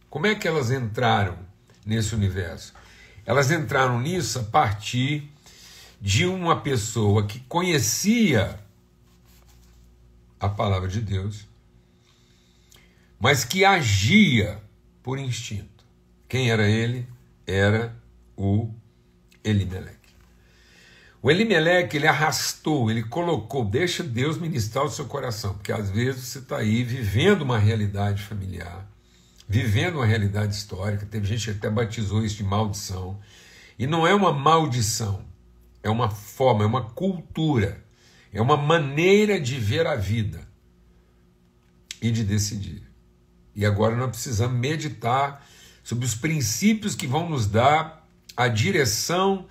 como 0.09 0.27
é 0.27 0.35
que 0.35 0.49
elas 0.49 0.71
entraram? 0.71 1.51
nesse 1.85 2.15
universo. 2.15 2.73
Elas 3.25 3.51
entraram 3.51 4.01
nisso 4.01 4.39
a 4.39 4.43
partir 4.45 5.31
de 6.01 6.27
uma 6.27 6.61
pessoa 6.61 7.27
que 7.27 7.41
conhecia 7.41 8.59
a 10.39 10.49
palavra 10.49 10.89
de 10.89 11.01
Deus, 11.01 11.47
mas 13.19 13.45
que 13.45 13.65
agia 13.65 14.63
por 15.03 15.19
instinto. 15.19 15.85
Quem 16.29 16.51
era 16.51 16.69
ele? 16.69 17.07
Era 17.47 17.95
o 18.37 18.73
Elimeleque. 19.45 20.00
O 21.23 21.31
Elimeleque, 21.31 21.99
ele 21.99 22.07
arrastou, 22.07 22.91
ele 22.91 23.03
colocou, 23.03 23.63
deixa 23.63 24.03
Deus 24.03 24.39
ministrar 24.39 24.87
o 24.87 24.91
seu 24.91 25.05
coração, 25.05 25.53
porque 25.53 25.71
às 25.71 25.91
vezes 25.91 26.25
você 26.25 26.39
está 26.39 26.57
aí 26.57 26.83
vivendo 26.83 27.43
uma 27.43 27.59
realidade 27.59 28.23
familiar, 28.23 28.89
vivendo 29.47 29.97
uma 29.97 30.07
realidade 30.07 30.55
histórica, 30.55 31.05
teve 31.05 31.27
gente 31.27 31.45
que 31.45 31.51
até 31.59 31.69
batizou 31.69 32.25
isso 32.25 32.37
de 32.37 32.45
maldição, 32.45 33.21
e 33.79 33.87
não 33.87 34.07
é 34.07 34.15
uma 34.15 34.33
maldição, 34.33 35.23
é 35.83 35.91
uma 35.91 36.09
forma, 36.09 36.65
é 36.65 36.67
uma 36.67 36.85
cultura, 36.91 37.85
é 38.33 38.41
uma 38.41 38.57
maneira 38.57 39.39
de 39.39 39.57
ver 39.57 39.87
a 39.87 39.97
vida 39.97 40.41
e 42.01 42.11
de 42.11 42.25
decidir. 42.25 42.83
E 43.55 43.67
agora 43.67 43.95
nós 43.95 44.09
precisamos 44.09 44.59
meditar 44.59 45.47
sobre 45.83 46.07
os 46.07 46.15
princípios 46.15 46.95
que 46.95 47.07
vão 47.07 47.29
nos 47.29 47.47
dar 47.47 48.09
a 48.35 48.49
direção 48.49 49.47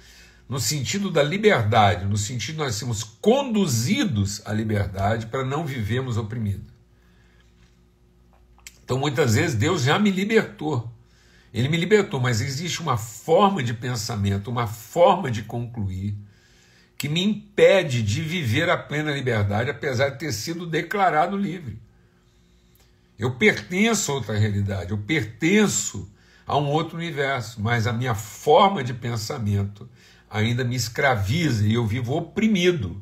no 0.49 0.59
sentido 0.59 1.11
da 1.11 1.21
liberdade, 1.21 2.05
no 2.05 2.17
sentido 2.17 2.55
de 2.55 2.61
nós 2.63 2.73
sermos 2.73 3.03
conduzidos 3.03 4.41
à 4.45 4.51
liberdade 4.51 5.27
para 5.27 5.45
não 5.45 5.63
vivermos 5.63 6.17
oprimidos. 6.17 6.73
Então 8.83 8.97
muitas 8.97 9.35
vezes 9.35 9.55
Deus 9.55 9.83
já 9.83 9.99
me 9.99 10.09
libertou. 10.09 10.91
Ele 11.53 11.69
me 11.69 11.77
libertou, 11.77 12.19
mas 12.19 12.41
existe 12.41 12.81
uma 12.81 12.97
forma 12.97 13.61
de 13.61 13.75
pensamento, 13.75 14.49
uma 14.49 14.65
forma 14.65 15.29
de 15.29 15.43
concluir 15.43 16.17
que 16.97 17.07
me 17.07 17.23
impede 17.23 18.01
de 18.01 18.21
viver 18.21 18.69
a 18.69 18.77
plena 18.77 19.11
liberdade, 19.11 19.69
apesar 19.69 20.09
de 20.09 20.19
ter 20.19 20.33
sido 20.33 20.65
declarado 20.65 21.37
livre. 21.37 21.79
Eu 23.17 23.35
pertenço 23.35 24.11
a 24.11 24.15
outra 24.15 24.37
realidade, 24.37 24.91
eu 24.91 24.97
pertenço 24.97 26.11
a 26.45 26.57
um 26.57 26.67
outro 26.67 26.97
universo, 26.97 27.61
mas 27.61 27.85
a 27.85 27.93
minha 27.93 28.15
forma 28.15 28.83
de 28.83 28.93
pensamento 28.93 29.87
ainda 30.29 30.63
me 30.63 30.75
escraviza 30.75 31.65
e 31.65 31.74
eu 31.74 31.86
vivo 31.86 32.15
oprimido. 32.15 33.01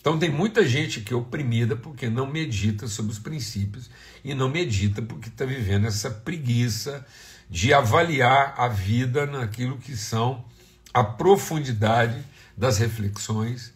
Então 0.00 0.18
tem 0.18 0.30
muita 0.30 0.66
gente 0.66 1.00
que 1.00 1.14
é 1.14 1.16
oprimida 1.16 1.76
porque 1.76 2.10
não 2.10 2.26
medita 2.26 2.88
sobre 2.88 3.12
os 3.12 3.18
princípios 3.18 3.88
e 4.24 4.34
não 4.34 4.48
medita 4.48 5.00
porque 5.00 5.28
está 5.28 5.44
vivendo 5.44 5.86
essa 5.86 6.10
preguiça 6.10 7.06
de 7.48 7.72
avaliar 7.72 8.54
a 8.56 8.68
vida 8.68 9.26
naquilo 9.26 9.78
que 9.78 9.96
são 9.96 10.44
a 10.92 11.04
profundidade 11.04 12.22
das 12.56 12.78
reflexões, 12.78 13.72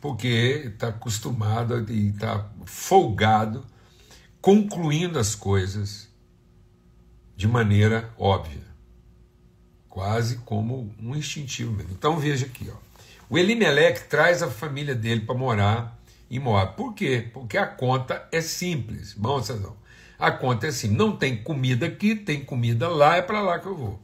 porque 0.00 0.72
está 0.72 0.88
acostumado 0.88 1.84
e 1.92 2.08
está 2.08 2.50
folgado, 2.64 3.64
concluindo 4.40 5.18
as 5.18 5.34
coisas 5.34 6.08
de 7.36 7.46
maneira 7.46 8.10
óbvia 8.16 8.66
quase 9.96 10.36
como 10.44 10.94
um 11.02 11.16
instintivo 11.16 11.72
mesmo. 11.72 11.92
Então 11.92 12.18
veja 12.18 12.44
aqui, 12.44 12.70
ó. 12.70 12.76
o 13.30 13.38
Elimelec 13.38 14.06
traz 14.10 14.42
a 14.42 14.50
família 14.50 14.94
dele 14.94 15.22
para 15.22 15.34
morar 15.34 15.98
em 16.30 16.38
Moab. 16.38 16.76
Por 16.76 16.92
quê? 16.92 17.30
Porque 17.32 17.56
a 17.56 17.66
conta 17.66 18.28
é 18.30 18.42
simples. 18.42 19.14
Bom, 19.14 19.42
Cezão, 19.42 19.74
a 20.18 20.30
conta 20.30 20.66
é 20.66 20.68
assim: 20.68 20.88
não 20.88 21.16
tem 21.16 21.42
comida 21.42 21.86
aqui, 21.86 22.14
tem 22.14 22.44
comida 22.44 22.90
lá, 22.90 23.16
é 23.16 23.22
para 23.22 23.40
lá 23.40 23.58
que 23.58 23.64
eu 23.64 23.74
vou. 23.74 23.98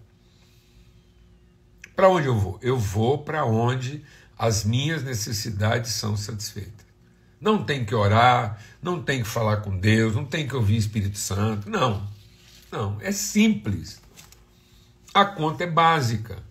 Para 1.94 2.08
onde 2.08 2.26
eu 2.26 2.38
vou? 2.38 2.58
Eu 2.62 2.78
vou 2.78 3.18
para 3.18 3.44
onde 3.44 4.02
as 4.38 4.64
minhas 4.64 5.02
necessidades 5.02 5.92
são 5.92 6.16
satisfeitas. 6.16 6.87
Não 7.38 7.62
tem 7.62 7.84
que 7.84 7.94
orar, 7.94 8.58
não 8.80 9.02
tem 9.02 9.22
que 9.22 9.28
falar 9.28 9.58
com 9.58 9.76
Deus, 9.76 10.14
não 10.14 10.25
tem 10.25 10.49
que 10.49 10.56
ouvir 10.56 10.78
Espírito 10.78 11.18
Santo. 11.18 11.68
Não. 11.68 12.08
Não, 12.70 12.96
é 13.02 13.12
simples. 13.12 14.01
A 15.14 15.25
conta 15.25 15.64
é 15.64 15.66
básica. 15.66 16.42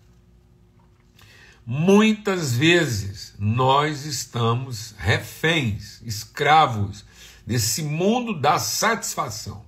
Muitas 1.65 2.54
vezes 2.54 3.34
nós 3.39 4.06
estamos 4.06 4.93
reféns, 4.97 6.02
escravos 6.04 7.06
desse 7.45 7.82
mundo 7.82 8.39
da 8.39 8.60
satisfação. 8.60 9.65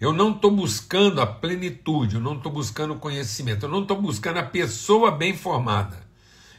Eu 0.00 0.12
não 0.12 0.32
estou 0.32 0.50
buscando 0.50 1.20
a 1.20 1.26
plenitude, 1.26 2.14
eu 2.14 2.20
não 2.20 2.36
estou 2.36 2.50
buscando 2.50 2.94
o 2.94 2.98
conhecimento, 2.98 3.66
eu 3.66 3.68
não 3.68 3.82
estou 3.82 4.00
buscando 4.00 4.38
a 4.38 4.44
pessoa 4.44 5.10
bem 5.10 5.36
formada. 5.36 6.08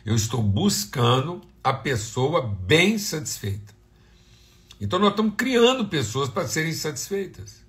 Eu 0.05 0.15
estou 0.15 0.41
buscando 0.41 1.41
a 1.63 1.73
pessoa 1.73 2.41
bem 2.41 2.97
satisfeita. 2.97 3.73
Então 4.79 4.99
nós 4.99 5.11
estamos 5.11 5.33
criando 5.35 5.87
pessoas 5.87 6.29
para 6.29 6.47
serem 6.47 6.73
satisfeitas. 6.73 7.60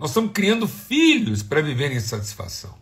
Nós 0.00 0.10
estamos 0.10 0.32
criando 0.32 0.66
filhos 0.66 1.42
para 1.42 1.60
viverem 1.60 1.98
em 1.98 2.00
satisfação. 2.00 2.74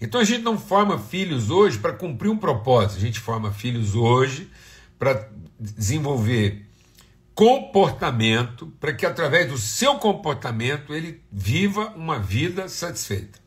Então 0.00 0.20
a 0.20 0.24
gente 0.24 0.44
não 0.44 0.56
forma 0.56 0.96
filhos 0.96 1.50
hoje 1.50 1.76
para 1.76 1.92
cumprir 1.92 2.30
um 2.30 2.38
propósito, 2.38 2.98
a 2.98 3.00
gente 3.00 3.18
forma 3.18 3.52
filhos 3.52 3.96
hoje 3.96 4.48
para 4.96 5.28
desenvolver 5.58 6.64
comportamento, 7.34 8.68
para 8.78 8.92
que 8.92 9.04
através 9.04 9.48
do 9.48 9.58
seu 9.58 9.96
comportamento 9.98 10.94
ele 10.94 11.20
viva 11.32 11.88
uma 11.96 12.20
vida 12.20 12.68
satisfeita. 12.68 13.40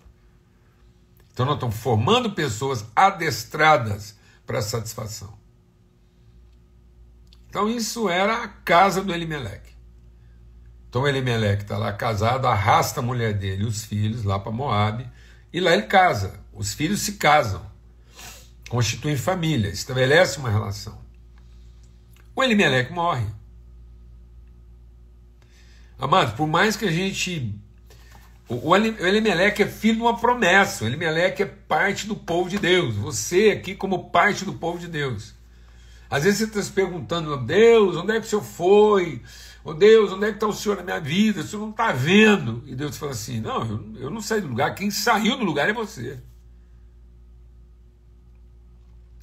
Então 1.32 1.46
nós 1.46 1.56
estamos 1.56 1.78
formando 1.78 2.32
pessoas 2.32 2.86
adestradas 2.94 4.18
para 4.46 4.60
a 4.60 4.62
satisfação. 4.62 5.34
Então 7.48 7.70
isso 7.70 8.10
era 8.10 8.44
a 8.44 8.48
casa 8.50 9.02
do 9.02 9.14
Elimeleque. 9.14 9.71
Então 10.92 11.08
Elimelec 11.08 11.64
está 11.64 11.78
lá 11.78 11.94
casado, 11.94 12.46
arrasta 12.46 13.00
a 13.00 13.04
mulher 13.04 13.34
dele 13.34 13.64
os 13.64 13.86
filhos 13.86 14.26
lá 14.26 14.38
para 14.38 14.52
Moab, 14.52 15.10
e 15.54 15.60
lá 15.62 15.72
ele 15.72 15.84
casa. 15.84 16.38
Os 16.52 16.74
filhos 16.74 17.00
se 17.00 17.14
casam, 17.14 17.66
constituem 18.68 19.16
família, 19.16 19.70
estabelece 19.70 20.38
uma 20.38 20.50
relação. 20.50 21.00
O 22.36 22.44
Elimelec 22.44 22.92
morre. 22.92 23.26
Amado, 25.98 26.36
por 26.36 26.46
mais 26.46 26.76
que 26.76 26.84
a 26.84 26.92
gente. 26.92 27.56
O 28.50 28.76
Elimelec 28.76 29.64
é 29.64 29.68
filho 29.68 29.96
de 29.96 30.02
uma 30.02 30.20
promessa, 30.20 30.84
o 30.84 30.88
Elimelec 30.88 31.42
é 31.42 31.46
parte 31.46 32.06
do 32.06 32.18
povo 32.18 32.50
de 32.50 32.60
Deus. 32.60 32.96
Você 32.96 33.52
aqui, 33.52 33.76
como 33.76 34.10
parte 34.10 34.44
do 34.44 34.52
povo 34.52 34.78
de 34.78 34.90
Deus. 34.90 35.34
Às 36.12 36.26
vezes 36.26 36.40
você 36.40 36.46
está 36.46 36.62
se 36.62 36.72
perguntando, 36.72 37.38
Deus, 37.38 37.96
onde 37.96 38.12
é 38.12 38.20
que 38.20 38.28
o 38.28 38.30
senhor 38.30 38.44
foi? 38.44 39.24
oh 39.64 39.74
Deus, 39.74 40.12
onde 40.12 40.26
é 40.26 40.30
que 40.30 40.36
está 40.36 40.48
o 40.48 40.54
Senhor 40.54 40.76
na 40.76 40.84
minha 40.84 41.00
vida? 41.00 41.40
O 41.40 41.44
Senhor 41.44 41.62
não 41.62 41.72
está 41.72 41.94
vendo. 41.94 42.62
E 42.66 42.76
Deus 42.76 42.98
fala 42.98 43.14
assim: 43.14 43.40
Não, 43.40 43.62
eu, 43.62 44.04
eu 44.04 44.10
não 44.10 44.22
saí 44.22 44.42
do 44.42 44.48
lugar, 44.48 44.76
quem 44.76 44.92
saiu 44.92 45.38
do 45.38 45.46
lugar 45.46 45.70
é 45.70 45.74
você. 45.74 46.22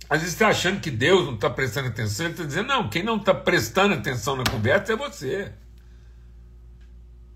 Às 0.08 0.20
vezes 0.20 0.34
está 0.34 0.48
achando 0.48 0.80
que 0.80 0.90
Deus 0.90 1.26
não 1.26 1.34
está 1.34 1.50
prestando 1.50 1.88
atenção, 1.88 2.26
ele 2.26 2.32
está 2.32 2.44
dizendo: 2.44 2.68
Não, 2.68 2.88
quem 2.88 3.02
não 3.02 3.16
está 3.16 3.34
prestando 3.34 3.94
atenção 3.94 4.36
na 4.36 4.44
conversa 4.44 4.94
é 4.94 4.96
você. 4.96 5.52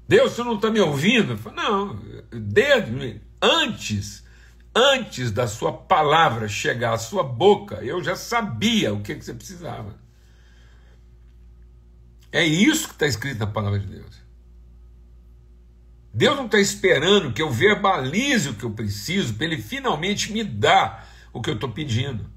Deus, 0.08 0.32
você 0.32 0.42
não 0.42 0.56
está 0.56 0.70
me 0.70 0.80
ouvindo? 0.80 1.38
Falo, 1.38 1.56
não, 1.56 2.02
desde 2.30 3.20
antes, 3.40 4.21
antes 4.74 5.30
da 5.30 5.46
sua 5.46 5.72
palavra 5.72 6.48
chegar 6.48 6.94
à 6.94 6.98
sua 6.98 7.22
boca, 7.22 7.76
eu 7.76 8.02
já 8.02 8.16
sabia 8.16 8.92
o 8.92 9.02
que, 9.02 9.14
que 9.14 9.24
você 9.24 9.34
precisava. 9.34 10.00
É 12.30 12.44
isso 12.44 12.88
que 12.88 12.94
está 12.94 13.06
escrito 13.06 13.38
na 13.38 13.46
palavra 13.46 13.78
de 13.78 13.86
Deus. 13.86 14.22
Deus 16.14 16.36
não 16.36 16.46
está 16.46 16.58
esperando 16.58 17.32
que 17.32 17.40
eu 17.40 17.50
verbalize 17.50 18.48
o 18.48 18.54
que 18.54 18.64
eu 18.64 18.70
preciso 18.70 19.34
para 19.34 19.46
Ele 19.46 19.58
finalmente 19.60 20.32
me 20.32 20.44
dar 20.44 21.08
o 21.32 21.40
que 21.40 21.50
eu 21.50 21.54
estou 21.54 21.70
pedindo. 21.70 22.30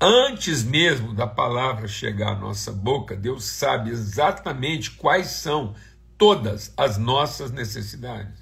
Antes 0.00 0.64
mesmo 0.64 1.12
da 1.12 1.26
palavra 1.26 1.86
chegar 1.86 2.32
à 2.32 2.38
nossa 2.38 2.72
boca, 2.72 3.16
Deus 3.16 3.44
sabe 3.44 3.90
exatamente 3.90 4.92
quais 4.92 5.26
são 5.28 5.74
todas 6.16 6.72
as 6.76 6.96
nossas 6.96 7.50
necessidades. 7.50 8.39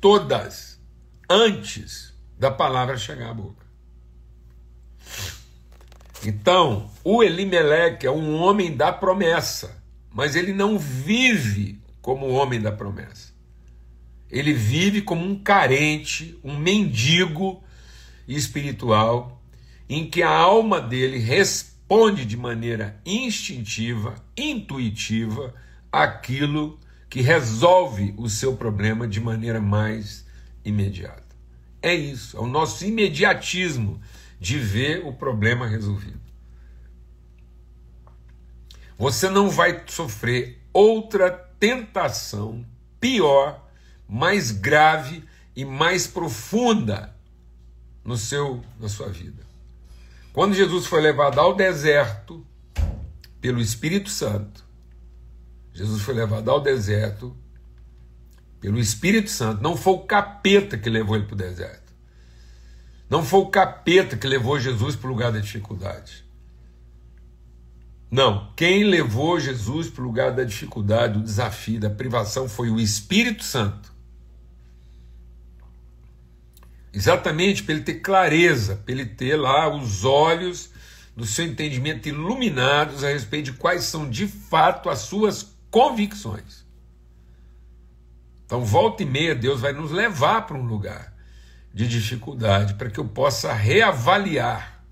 Todas, 0.00 0.80
antes 1.28 2.14
da 2.38 2.50
palavra 2.50 2.96
chegar 2.96 3.30
à 3.30 3.34
boca. 3.34 3.66
Então, 6.24 6.90
o 7.04 7.22
Elimeleque 7.22 8.06
é 8.06 8.10
um 8.10 8.34
homem 8.34 8.76
da 8.76 8.92
promessa, 8.92 9.82
mas 10.10 10.34
ele 10.34 10.52
não 10.52 10.78
vive 10.78 11.80
como 12.00 12.28
homem 12.28 12.60
da 12.60 12.72
promessa. 12.72 13.32
Ele 14.30 14.52
vive 14.52 15.02
como 15.02 15.24
um 15.24 15.38
carente, 15.38 16.38
um 16.42 16.56
mendigo 16.56 17.62
espiritual, 18.28 19.42
em 19.88 20.08
que 20.08 20.22
a 20.22 20.30
alma 20.30 20.80
dele 20.80 21.18
responde 21.18 22.24
de 22.24 22.36
maneira 22.36 23.00
instintiva, 23.04 24.14
intuitiva, 24.36 25.54
aquilo 25.90 26.78
que 27.10 27.20
resolve 27.20 28.14
o 28.16 28.30
seu 28.30 28.56
problema 28.56 29.06
de 29.06 29.20
maneira 29.20 29.60
mais 29.60 30.24
imediata. 30.64 31.36
É 31.82 31.94
isso, 31.94 32.36
é 32.36 32.40
o 32.40 32.46
nosso 32.46 32.84
imediatismo 32.86 34.00
de 34.38 34.58
ver 34.58 35.04
o 35.04 35.12
problema 35.12 35.66
resolvido. 35.66 36.20
você 39.00 39.30
não 39.30 39.48
vai 39.48 39.82
sofrer 39.86 40.62
outra 40.74 41.30
tentação 41.30 42.66
pior, 43.00 43.66
mais 44.06 44.50
grave 44.50 45.24
e 45.56 45.64
mais 45.64 46.06
profunda 46.06 47.16
no 48.04 48.18
seu 48.18 48.62
na 48.78 48.90
sua 48.90 49.08
vida. 49.08 49.42
Quando 50.34 50.54
Jesus 50.54 50.84
foi 50.84 51.00
levado 51.00 51.40
ao 51.40 51.54
deserto 51.54 52.46
pelo 53.40 53.58
Espírito 53.58 54.10
Santo, 54.10 54.69
Jesus 55.72 56.02
foi 56.02 56.14
levado 56.14 56.50
ao 56.50 56.60
deserto 56.60 57.36
pelo 58.60 58.78
Espírito 58.78 59.30
Santo. 59.30 59.62
Não 59.62 59.76
foi 59.76 59.94
o 59.94 60.00
capeta 60.00 60.76
que 60.76 60.90
levou 60.90 61.16
ele 61.16 61.24
para 61.26 61.34
o 61.34 61.38
deserto. 61.38 61.92
Não 63.08 63.24
foi 63.24 63.40
o 63.40 63.46
capeta 63.46 64.16
que 64.16 64.26
levou 64.26 64.58
Jesus 64.60 64.94
para 64.94 65.08
o 65.08 65.12
lugar 65.12 65.32
da 65.32 65.40
dificuldade. 65.40 66.24
Não, 68.10 68.52
quem 68.56 68.84
levou 68.84 69.38
Jesus 69.38 69.88
para 69.88 70.02
o 70.02 70.06
lugar 70.06 70.32
da 70.32 70.42
dificuldade, 70.42 71.14
do 71.14 71.22
desafio, 71.22 71.78
da 71.78 71.90
privação 71.90 72.48
foi 72.48 72.68
o 72.68 72.80
Espírito 72.80 73.44
Santo. 73.44 73.92
Exatamente 76.92 77.62
para 77.62 77.74
ele 77.74 77.84
ter 77.84 78.00
clareza, 78.00 78.76
para 78.76 78.92
ele 78.92 79.06
ter 79.06 79.36
lá 79.36 79.68
os 79.72 80.04
olhos 80.04 80.70
do 81.16 81.24
seu 81.24 81.44
entendimento 81.44 82.08
iluminados 82.08 83.04
a 83.04 83.08
respeito 83.08 83.52
de 83.52 83.52
quais 83.52 83.84
são 83.84 84.08
de 84.08 84.26
fato 84.26 84.88
as 84.88 85.00
suas 85.00 85.42
convicções. 85.70 86.66
Então, 88.44 88.64
volta 88.64 89.02
e 89.02 89.06
meia, 89.06 89.34
Deus 89.34 89.60
vai 89.60 89.72
nos 89.72 89.90
levar 89.90 90.46
para 90.46 90.56
um 90.56 90.64
lugar 90.64 91.14
de 91.72 91.86
dificuldade 91.86 92.74
para 92.74 92.90
que 92.90 92.98
eu 92.98 93.06
possa 93.06 93.52
reavaliar 93.52 94.84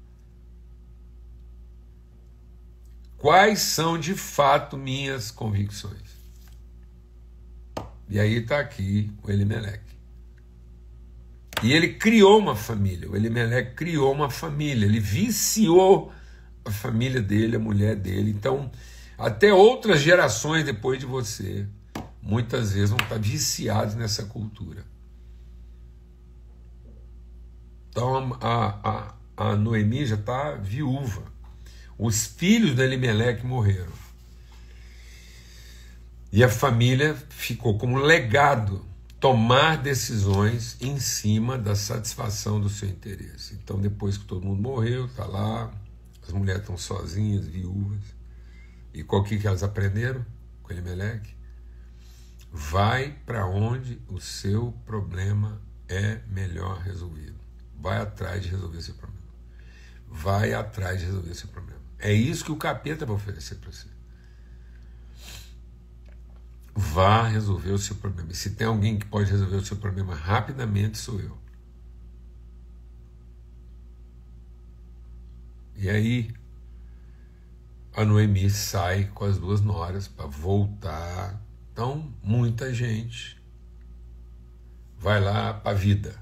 quais 3.17 3.59
são 3.59 3.99
de 3.99 4.15
fato 4.15 4.77
minhas 4.77 5.31
convicções. 5.31 6.17
E 8.09 8.19
aí 8.19 8.37
está 8.37 8.61
aqui 8.61 9.13
o 9.23 9.31
Elimelec. 9.31 9.83
E 11.63 11.73
ele 11.73 11.95
criou 11.95 12.39
uma 12.39 12.55
família, 12.55 13.11
o 13.11 13.17
Elimelec 13.17 13.75
criou 13.75 14.13
uma 14.13 14.31
família, 14.31 14.87
ele 14.87 15.01
viciou 15.01 16.13
a 16.65 16.71
família 16.71 17.21
dele, 17.21 17.57
a 17.57 17.59
mulher 17.59 17.97
dele. 17.97 18.31
Então, 18.31 18.71
até 19.19 19.53
outras 19.53 20.01
gerações 20.01 20.65
depois 20.65 21.01
de 21.01 21.07
você, 21.07 21.67
muitas 22.23 22.73
vezes 22.73 22.91
vão 22.91 22.99
estar 22.99 23.19
viciados 23.19 23.95
nessa 23.97 24.25
cultura. 24.25 24.85
Então 27.91 28.39
a, 28.41 29.15
a, 29.37 29.51
a 29.51 29.57
Noemi 29.57 30.07
já 30.07 30.15
está 30.15 30.53
viúva. 30.55 31.25
Os 31.99 32.27
filhos 32.27 32.77
de 32.77 32.83
Elimelec 32.83 33.45
morreram. 33.45 33.93
E 36.31 36.45
a 36.45 36.49
família 36.49 37.17
ficou 37.29 37.77
como 37.77 37.99
legado 37.99 38.87
tomar 39.19 39.79
decisões 39.79 40.77
em 40.81 41.01
cima 41.01 41.59
da 41.59 41.75
satisfação 41.75 42.61
do 42.61 42.69
seu 42.69 42.89
interesse. 42.89 43.55
Então, 43.55 43.81
depois 43.81 44.17
que 44.17 44.25
todo 44.25 44.45
mundo 44.47 44.63
morreu, 44.63 45.07
está 45.07 45.25
lá, 45.25 45.73
as 46.23 46.33
mulheres 46.33 46.61
estão 46.61 46.77
sozinhas, 46.77 47.47
viúvas. 47.47 48.18
E 48.99 49.05
qual 49.05 49.23
que, 49.23 49.39
que 49.39 49.47
elas 49.47 49.63
aprenderam 49.63 50.27
com 50.61 50.73
Elimelec? 50.73 51.33
Vai 52.51 53.17
para 53.25 53.47
onde 53.47 54.03
o 54.09 54.21
seu 54.21 54.73
problema 54.85 55.63
é 55.89 56.21
melhor 56.27 56.81
resolvido. 56.81 57.39
Vai 57.79 57.99
atrás 57.99 58.43
de 58.43 58.49
resolver 58.49 58.83
seu 58.83 58.95
problema. 58.97 59.23
Vai 60.09 60.53
atrás 60.53 60.99
de 60.99 61.07
resolver 61.07 61.33
seu 61.37 61.49
problema. 61.49 61.81
É 62.01 62.13
isso 62.13 62.45
que 62.45 62.51
o 62.51 62.57
capeta 62.57 63.07
vai 63.07 63.15
oferecer 63.15 63.55
para 63.59 63.71
você. 63.71 63.87
Vá 66.75 67.23
resolver 67.23 67.71
o 67.71 67.79
seu 67.79 67.95
problema. 67.95 68.33
E 68.33 68.35
se 68.35 68.51
tem 68.51 68.67
alguém 68.67 68.99
que 68.99 69.07
pode 69.07 69.31
resolver 69.31 69.57
o 69.59 69.65
seu 69.65 69.77
problema 69.77 70.13
rapidamente, 70.13 70.99
sou 70.99 71.21
eu. 71.21 71.39
E 75.77 75.89
aí, 75.89 76.35
a 77.99 78.05
Noemi 78.05 78.49
sai 78.49 79.11
com 79.13 79.25
as 79.25 79.39
duas 79.39 79.61
noras 79.61 80.07
para 80.07 80.27
voltar. 80.27 81.43
Então, 81.73 82.15
muita 82.23 82.73
gente 82.73 83.43
vai 84.97 85.21
lá 85.21 85.53
para 85.53 85.73
a 85.73 85.75
vida. 85.75 86.15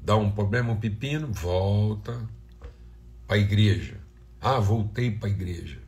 Dá 0.00 0.16
um 0.16 0.30
problema, 0.30 0.72
um 0.72 0.78
pepino, 0.78 1.26
volta 1.32 2.24
para 3.26 3.34
a 3.34 3.40
igreja. 3.40 3.98
Ah, 4.40 4.60
voltei 4.60 5.10
para 5.10 5.28
a 5.28 5.32
igreja. 5.32 5.82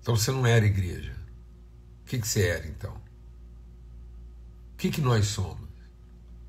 Então 0.00 0.16
você 0.16 0.32
não 0.32 0.44
era 0.44 0.66
igreja. 0.66 1.14
O 2.02 2.04
que, 2.06 2.18
que 2.18 2.26
você 2.26 2.48
era 2.48 2.66
então? 2.66 2.94
O 4.72 4.76
que, 4.76 4.90
que 4.90 5.00
nós 5.00 5.26
somos? 5.26 5.68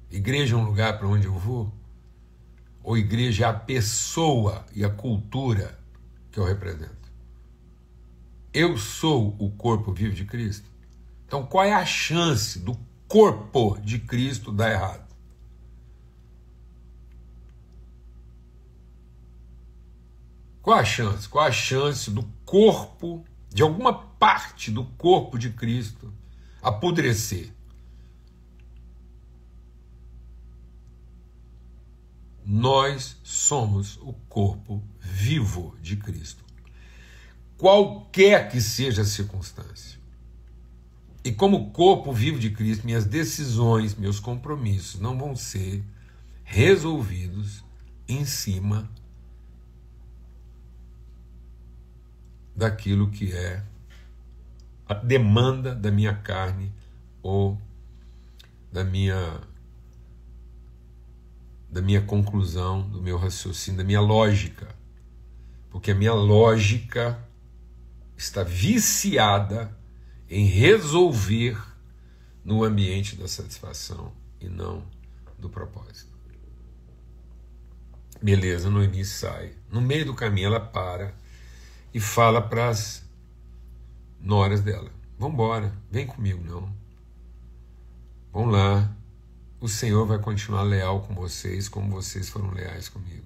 Igreja 0.10 0.56
é 0.56 0.58
um 0.58 0.66
lugar 0.66 0.98
para 0.98 1.08
onde 1.08 1.28
eu 1.28 1.38
vou? 1.38 1.72
Ou 2.86 2.96
igreja 2.96 3.46
é 3.46 3.50
a 3.50 3.54
pessoa 3.54 4.64
e 4.74 4.86
a 4.86 4.90
cultura 4.90 5.78
que 6.32 6.40
eu 6.40 6.46
represento. 6.46 7.12
Eu 8.54 8.78
sou 8.78 9.36
o 9.40 9.50
corpo 9.52 9.92
vivo 9.92 10.14
de 10.14 10.24
Cristo. 10.24 10.70
Então, 11.26 11.44
qual 11.44 11.66
é 11.66 11.74
a 11.74 11.84
chance 11.84 12.60
do 12.60 12.78
corpo 13.08 13.78
de 13.82 13.98
Cristo 13.98 14.52
dar 14.52 14.72
errado? 14.72 15.04
Qual 20.62 20.78
a 20.78 20.86
chance? 20.86 21.28
Qual 21.28 21.44
a 21.44 21.52
chance 21.52 22.12
do 22.12 22.24
corpo, 22.46 23.26
de 23.50 23.64
alguma 23.64 23.94
parte 23.94 24.70
do 24.70 24.86
corpo 24.86 25.40
de 25.40 25.50
Cristo, 25.50 26.14
apodrecer? 26.62 27.52
Nós 32.46 33.18
somos 33.24 33.98
o 33.98 34.14
corpo 34.30 34.84
vivo 35.00 35.76
de 35.82 35.96
Cristo. 35.96 36.44
Qualquer 37.58 38.50
que 38.50 38.62
seja 38.62 39.02
a 39.02 39.06
circunstância. 39.06 40.00
E 41.24 41.32
como 41.32 41.72
corpo 41.72 42.14
vivo 42.14 42.38
de 42.38 42.52
Cristo, 42.52 42.86
minhas 42.86 43.04
decisões, 43.04 43.96
meus 43.96 44.20
compromissos 44.20 45.02
não 45.02 45.18
vão 45.18 45.36
ser 45.36 45.84
resolvidos 46.44 47.64
em 48.08 48.24
cima 48.26 48.88
daquilo 52.56 53.10
que 53.10 53.34
é 53.34 53.64
a 54.88 54.94
demanda 54.94 55.74
da 55.74 55.90
minha 55.90 56.14
carne 56.14 56.72
ou 57.24 57.60
da 58.72 58.84
minha 58.84 59.42
da 61.76 61.82
minha 61.82 62.02
conclusão, 62.02 62.88
do 62.88 63.02
meu 63.02 63.18
raciocínio, 63.18 63.80
da 63.80 63.84
minha 63.84 64.00
lógica. 64.00 64.74
Porque 65.70 65.92
a 65.92 65.96
minha 65.96 66.14
lógica 66.14 67.20
está 68.16 68.44
viciada 68.44 69.78
em 70.30 70.46
resolver 70.46 71.62
no 72.46 72.64
ambiente 72.64 73.18
da 73.18 73.28
satisfação 73.28 74.14
e 74.40 74.48
não 74.48 74.86
do 75.38 75.50
propósito. 75.50 76.16
Beleza, 78.22 78.70
Noemi 78.70 79.04
sai. 79.04 79.52
No 79.70 79.82
meio 79.82 80.06
do 80.06 80.16
caminho 80.16 80.48
ela 80.48 80.62
para 80.62 81.14
e 81.94 82.00
fala 82.00 82.42
para 82.42 82.70
as 82.70 83.04
noras 84.22 84.62
dela: 84.62 84.90
Vamos 85.20 85.34
embora, 85.34 85.74
vem 85.92 86.08
comigo 86.08 86.42
não. 86.42 86.74
Vamos 88.32 88.54
lá, 88.54 88.95
o 89.60 89.68
Senhor 89.68 90.06
vai 90.06 90.20
continuar 90.20 90.64
leal 90.64 91.02
com 91.02 91.14
vocês 91.16 91.70
como 91.70 91.90
vocês 91.90 92.30
foram 92.30 92.52
leais 92.52 92.90
comigo. 92.90 93.26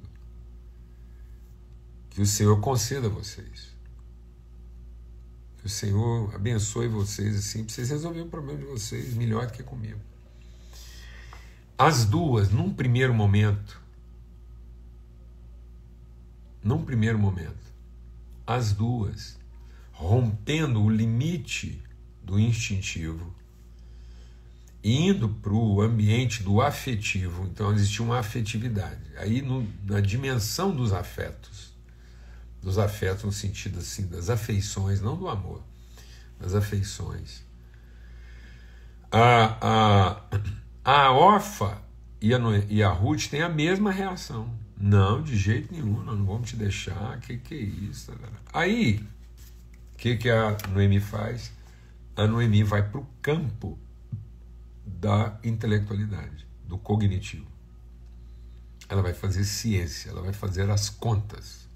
Que 2.09 2.21
o 2.21 2.25
Senhor 2.25 2.59
conceda 2.59 3.07
a 3.07 3.09
vocês. 3.09 3.75
Que 5.57 5.65
o 5.65 5.69
Senhor 5.69 6.33
abençoe 6.33 6.87
vocês 6.87 7.35
assim, 7.35 7.63
para 7.63 7.73
vocês 7.73 7.89
resolverem 7.89 8.27
o 8.27 8.29
problema 8.29 8.59
de 8.59 8.65
vocês 8.65 9.13
melhor 9.13 9.47
do 9.47 9.53
que 9.53 9.63
comigo. 9.63 9.99
As 11.77 12.05
duas, 12.05 12.49
num 12.49 12.73
primeiro 12.73 13.13
momento, 13.13 13.81
num 16.63 16.83
primeiro 16.83 17.17
momento, 17.17 17.73
as 18.45 18.73
duas, 18.73 19.37
rompendo 19.91 20.81
o 20.81 20.89
limite 20.89 21.81
do 22.23 22.39
instintivo, 22.39 23.33
indo 24.83 25.29
para 25.29 25.53
o 25.53 25.81
ambiente 25.81 26.41
do 26.41 26.61
afetivo, 26.61 27.47
então 27.51 27.73
existia 27.73 28.03
uma 28.03 28.19
afetividade. 28.19 29.01
Aí 29.17 29.41
no, 29.41 29.67
na 29.83 29.99
dimensão 29.99 30.73
dos 30.73 30.93
afetos, 30.93 31.73
dos 32.61 32.77
afetos 32.77 33.23
no 33.23 33.31
sentido 33.31 33.79
assim 33.79 34.07
das 34.07 34.29
afeições, 34.29 35.01
não 35.01 35.17
do 35.17 35.27
amor, 35.27 35.61
das 36.39 36.55
afeições. 36.55 37.43
A, 39.11 39.57
a, 39.61 40.21
a 40.83 41.11
Orfa 41.11 41.81
e 42.21 42.33
a, 42.33 42.39
e 42.69 42.83
a 42.83 42.89
Ruth 42.89 43.27
têm 43.27 43.41
a 43.41 43.49
mesma 43.49 43.91
reação. 43.91 44.49
Não, 44.79 45.21
de 45.21 45.35
jeito 45.35 45.73
nenhum, 45.73 46.03
nós 46.03 46.17
não 46.17 46.25
vamos 46.25 46.49
te 46.49 46.55
deixar. 46.55 47.19
Que 47.19 47.37
que 47.37 47.53
é 47.53 47.57
isso? 47.57 48.13
Aí, 48.53 49.05
o 49.93 49.97
que, 49.97 50.15
que 50.15 50.29
a 50.29 50.55
Noemi 50.71 51.01
faz? 51.01 51.51
A 52.15 52.25
Noemi 52.25 52.63
vai 52.63 52.87
para 52.87 53.01
o 53.01 53.07
campo 53.21 53.77
da 54.99 55.39
intelectualidade, 55.43 56.45
do 56.65 56.77
cognitivo. 56.77 57.47
Ela 58.87 59.01
vai 59.01 59.13
fazer 59.13 59.45
ciência, 59.45 60.09
ela 60.09 60.21
vai 60.21 60.33
fazer 60.33 60.69
as 60.69 60.89
contas. 60.89 61.69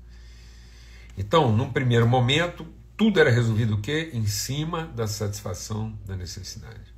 Então, 1.17 1.55
num 1.55 1.71
primeiro 1.71 2.07
momento, 2.07 2.65
tudo 2.97 3.19
era 3.19 3.29
resolvido 3.29 3.75
o 3.75 3.81
quê? 3.81 4.11
Em 4.13 4.25
cima 4.25 4.87
da 4.87 5.07
satisfação 5.07 5.97
da 6.05 6.17
necessidade. 6.17 6.93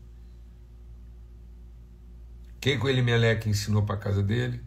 O 2.56 2.60
que, 2.60 2.76
o 2.78 2.90
Elimelec 2.90 3.48
ensinou 3.48 3.84
para 3.84 3.96
a 3.96 4.00
casa 4.00 4.24
dele? 4.24 4.62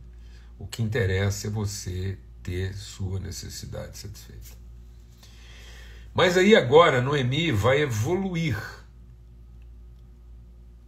O 0.58 0.66
que 0.66 0.82
interessa 0.82 1.48
é 1.48 1.50
você 1.50 2.18
ter 2.42 2.74
sua 2.74 3.18
necessidade 3.18 3.98
satisfeita. 3.98 4.56
Mas 6.14 6.36
aí 6.36 6.54
agora 6.54 7.02
Noemi 7.02 7.50
vai 7.50 7.82
evoluir 7.82 8.56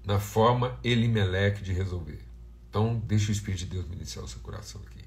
na 0.04 0.18
forma 0.18 0.78
Elimelec 0.82 1.62
de 1.62 1.72
resolver. 1.72 2.20
Então, 2.68 3.02
deixa 3.04 3.30
o 3.30 3.32
Espírito 3.32 3.60
de 3.60 3.66
Deus 3.66 3.86
iniciar 3.92 4.22
o 4.22 4.28
seu 4.28 4.40
coração 4.40 4.80
aqui. 4.86 5.04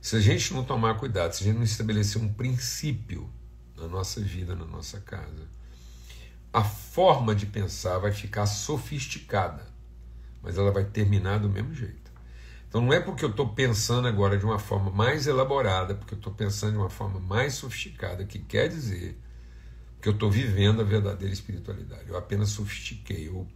Se 0.00 0.16
a 0.16 0.20
gente 0.20 0.52
não 0.52 0.64
tomar 0.64 0.98
cuidado, 0.98 1.32
se 1.32 1.44
a 1.44 1.46
gente 1.46 1.56
não 1.56 1.64
estabelecer 1.64 2.20
um 2.20 2.32
princípio 2.32 3.30
na 3.76 3.86
nossa 3.86 4.20
vida, 4.20 4.54
na 4.54 4.64
nossa 4.64 5.00
casa, 5.00 5.46
a 6.52 6.62
forma 6.62 7.34
de 7.34 7.46
pensar 7.46 7.98
vai 7.98 8.12
ficar 8.12 8.46
sofisticada, 8.46 9.66
mas 10.42 10.58
ela 10.58 10.70
vai 10.70 10.84
terminar 10.84 11.38
do 11.38 11.48
mesmo 11.48 11.72
jeito. 11.72 12.02
Então 12.68 12.80
não 12.80 12.92
é 12.92 13.00
porque 13.00 13.24
eu 13.24 13.30
estou 13.30 13.50
pensando 13.50 14.08
agora 14.08 14.36
de 14.36 14.44
uma 14.44 14.58
forma 14.58 14.90
mais 14.90 15.26
elaborada, 15.26 15.94
porque 15.94 16.14
eu 16.14 16.18
estou 16.18 16.32
pensando 16.32 16.72
de 16.72 16.78
uma 16.78 16.90
forma 16.90 17.20
mais 17.20 17.54
sofisticada, 17.54 18.24
que 18.24 18.38
quer 18.38 18.68
dizer 18.68 19.18
que 20.00 20.08
eu 20.08 20.12
estou 20.12 20.30
vivendo 20.30 20.80
a 20.80 20.84
verdadeira 20.84 21.32
espiritualidade. 21.32 22.08
Eu 22.08 22.16
apenas 22.16 22.48
sofistiquei, 22.48 23.28
eu, 23.28 23.46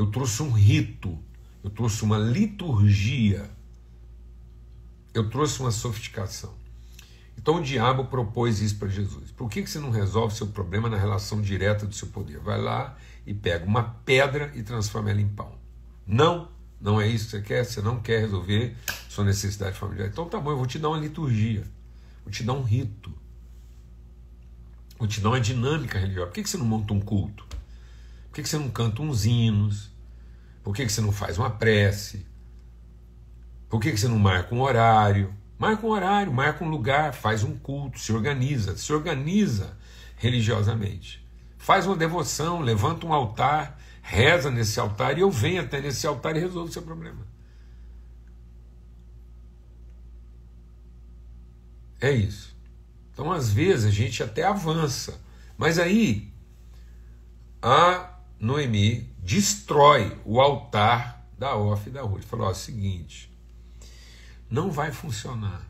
eu 0.00 0.06
trouxe 0.06 0.42
um 0.42 0.50
rito, 0.50 1.18
eu 1.62 1.68
trouxe 1.68 2.02
uma 2.04 2.16
liturgia, 2.16 3.50
eu 5.12 5.28
trouxe 5.28 5.60
uma 5.60 5.70
sofisticação. 5.70 6.54
Então 7.36 7.56
o 7.56 7.62
diabo 7.62 8.06
propôs 8.06 8.62
isso 8.62 8.78
para 8.78 8.88
Jesus. 8.88 9.30
Por 9.30 9.50
que, 9.50 9.62
que 9.62 9.68
você 9.68 9.78
não 9.78 9.90
resolve 9.90 10.34
seu 10.34 10.46
problema 10.46 10.88
na 10.88 10.96
relação 10.96 11.42
direta 11.42 11.84
do 11.84 11.94
seu 11.94 12.08
poder? 12.08 12.38
Vai 12.38 12.58
lá 12.58 12.96
e 13.26 13.34
pega 13.34 13.66
uma 13.66 13.82
pedra 13.82 14.50
e 14.54 14.62
transforma 14.62 15.10
ela 15.10 15.20
em 15.20 15.28
pão. 15.28 15.52
Não, 16.06 16.48
não 16.80 16.98
é 16.98 17.06
isso 17.06 17.26
que 17.26 17.30
você 17.32 17.42
quer, 17.42 17.64
você 17.64 17.82
não 17.82 18.00
quer 18.00 18.20
resolver 18.20 18.74
sua 19.06 19.24
necessidade 19.26 19.78
familiar. 19.78 20.08
Então 20.08 20.26
tá 20.26 20.40
bom, 20.40 20.50
eu 20.50 20.56
vou 20.56 20.66
te 20.66 20.78
dar 20.78 20.88
uma 20.88 20.98
liturgia, 20.98 21.64
vou 22.24 22.32
te 22.32 22.42
dar 22.42 22.54
um 22.54 22.62
rito, 22.62 23.12
vou 24.98 25.06
te 25.06 25.20
dar 25.20 25.28
uma 25.28 25.40
dinâmica 25.40 25.98
religiosa. 25.98 26.28
Por 26.28 26.36
que, 26.36 26.42
que 26.42 26.48
você 26.48 26.56
não 26.56 26.64
monta 26.64 26.94
um 26.94 27.00
culto? 27.00 27.59
Por 28.30 28.36
que, 28.36 28.42
que 28.44 28.48
você 28.48 28.58
não 28.58 28.70
canta 28.70 29.02
uns 29.02 29.26
hinos? 29.26 29.90
Por 30.62 30.72
que, 30.72 30.86
que 30.86 30.92
você 30.92 31.00
não 31.00 31.10
faz 31.10 31.36
uma 31.36 31.50
prece? 31.50 32.24
Por 33.68 33.80
que, 33.80 33.90
que 33.90 33.98
você 33.98 34.06
não 34.06 34.20
marca 34.20 34.54
um 34.54 34.60
horário? 34.60 35.34
Marca 35.58 35.84
um 35.84 35.90
horário, 35.90 36.32
marca 36.32 36.64
um 36.64 36.68
lugar, 36.68 37.12
faz 37.12 37.42
um 37.42 37.58
culto, 37.58 37.98
se 37.98 38.12
organiza, 38.12 38.76
se 38.76 38.92
organiza 38.92 39.76
religiosamente. 40.16 41.28
Faz 41.58 41.86
uma 41.86 41.96
devoção, 41.96 42.60
levanta 42.60 43.04
um 43.04 43.12
altar, 43.12 43.78
reza 44.00 44.48
nesse 44.48 44.78
altar 44.78 45.18
e 45.18 45.22
eu 45.22 45.30
venho 45.30 45.62
até 45.62 45.80
nesse 45.80 46.06
altar 46.06 46.36
e 46.36 46.40
resolvo 46.40 46.68
o 46.68 46.72
seu 46.72 46.82
problema. 46.82 47.26
É 52.00 52.12
isso. 52.12 52.56
Então, 53.12 53.32
às 53.32 53.50
vezes, 53.52 53.86
a 53.86 53.90
gente 53.90 54.22
até 54.22 54.44
avança, 54.44 55.20
mas 55.58 55.80
aí 55.80 56.32
a 57.60 58.09
Noemi 58.40 59.06
destrói 59.18 60.18
o 60.24 60.40
altar 60.40 61.26
da 61.38 61.54
Off 61.56 61.86
e 61.86 61.92
da 61.92 62.00
Ruth. 62.00 62.24
Falou: 62.24 62.46
ó, 62.46 62.50
o 62.50 62.54
seguinte, 62.54 63.30
não 64.50 64.70
vai 64.70 64.90
funcionar. 64.90 65.68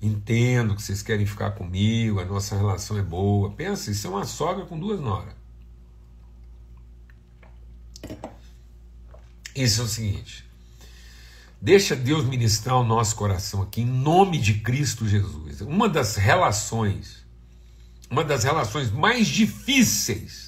Entendo 0.00 0.74
que 0.74 0.82
vocês 0.82 1.02
querem 1.02 1.26
ficar 1.26 1.52
comigo, 1.52 2.20
a 2.20 2.24
nossa 2.24 2.56
relação 2.56 2.98
é 2.98 3.02
boa. 3.02 3.50
Pensa, 3.50 3.90
isso 3.90 4.06
é 4.06 4.10
uma 4.10 4.24
sogra 4.24 4.64
com 4.64 4.78
duas 4.78 4.98
noras. 4.98 5.34
Isso 9.54 9.82
é 9.82 9.84
o 9.84 9.88
seguinte: 9.88 10.44
deixa 11.60 11.94
Deus 11.94 12.24
ministrar 12.24 12.76
o 12.76 12.84
nosso 12.84 13.14
coração 13.14 13.60
aqui 13.60 13.82
em 13.82 13.86
nome 13.86 14.38
de 14.38 14.54
Cristo 14.60 15.06
Jesus. 15.06 15.60
Uma 15.60 15.86
das 15.86 16.16
relações, 16.16 17.26
uma 18.10 18.24
das 18.24 18.44
relações 18.44 18.90
mais 18.90 19.26
difíceis 19.26 20.45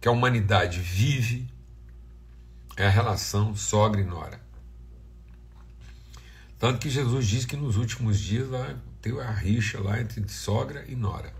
que 0.00 0.08
a 0.08 0.10
humanidade 0.10 0.80
vive 0.80 1.46
é 2.76 2.86
a 2.86 2.90
relação 2.90 3.54
sogra 3.54 4.00
e 4.00 4.04
nora. 4.04 4.40
Tanto 6.58 6.78
que 6.78 6.88
Jesus 6.88 7.26
diz 7.26 7.44
que 7.44 7.56
nos 7.56 7.76
últimos 7.76 8.18
dias 8.18 8.48
vai 8.48 8.76
ter 9.02 9.18
a 9.20 9.30
rixa 9.30 9.80
lá 9.80 10.00
entre 10.00 10.26
sogra 10.28 10.84
e 10.88 10.96
nora. 10.96 11.34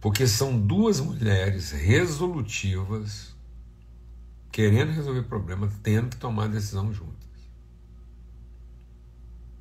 Porque 0.00 0.26
são 0.26 0.58
duas 0.58 1.00
mulheres 1.00 1.72
resolutivas, 1.72 3.34
querendo 4.50 4.92
resolver 4.92 5.22
problemas, 5.22 5.72
tendo 5.82 6.10
que 6.10 6.16
tomar 6.16 6.48
decisão 6.48 6.92
juntas. 6.92 7.28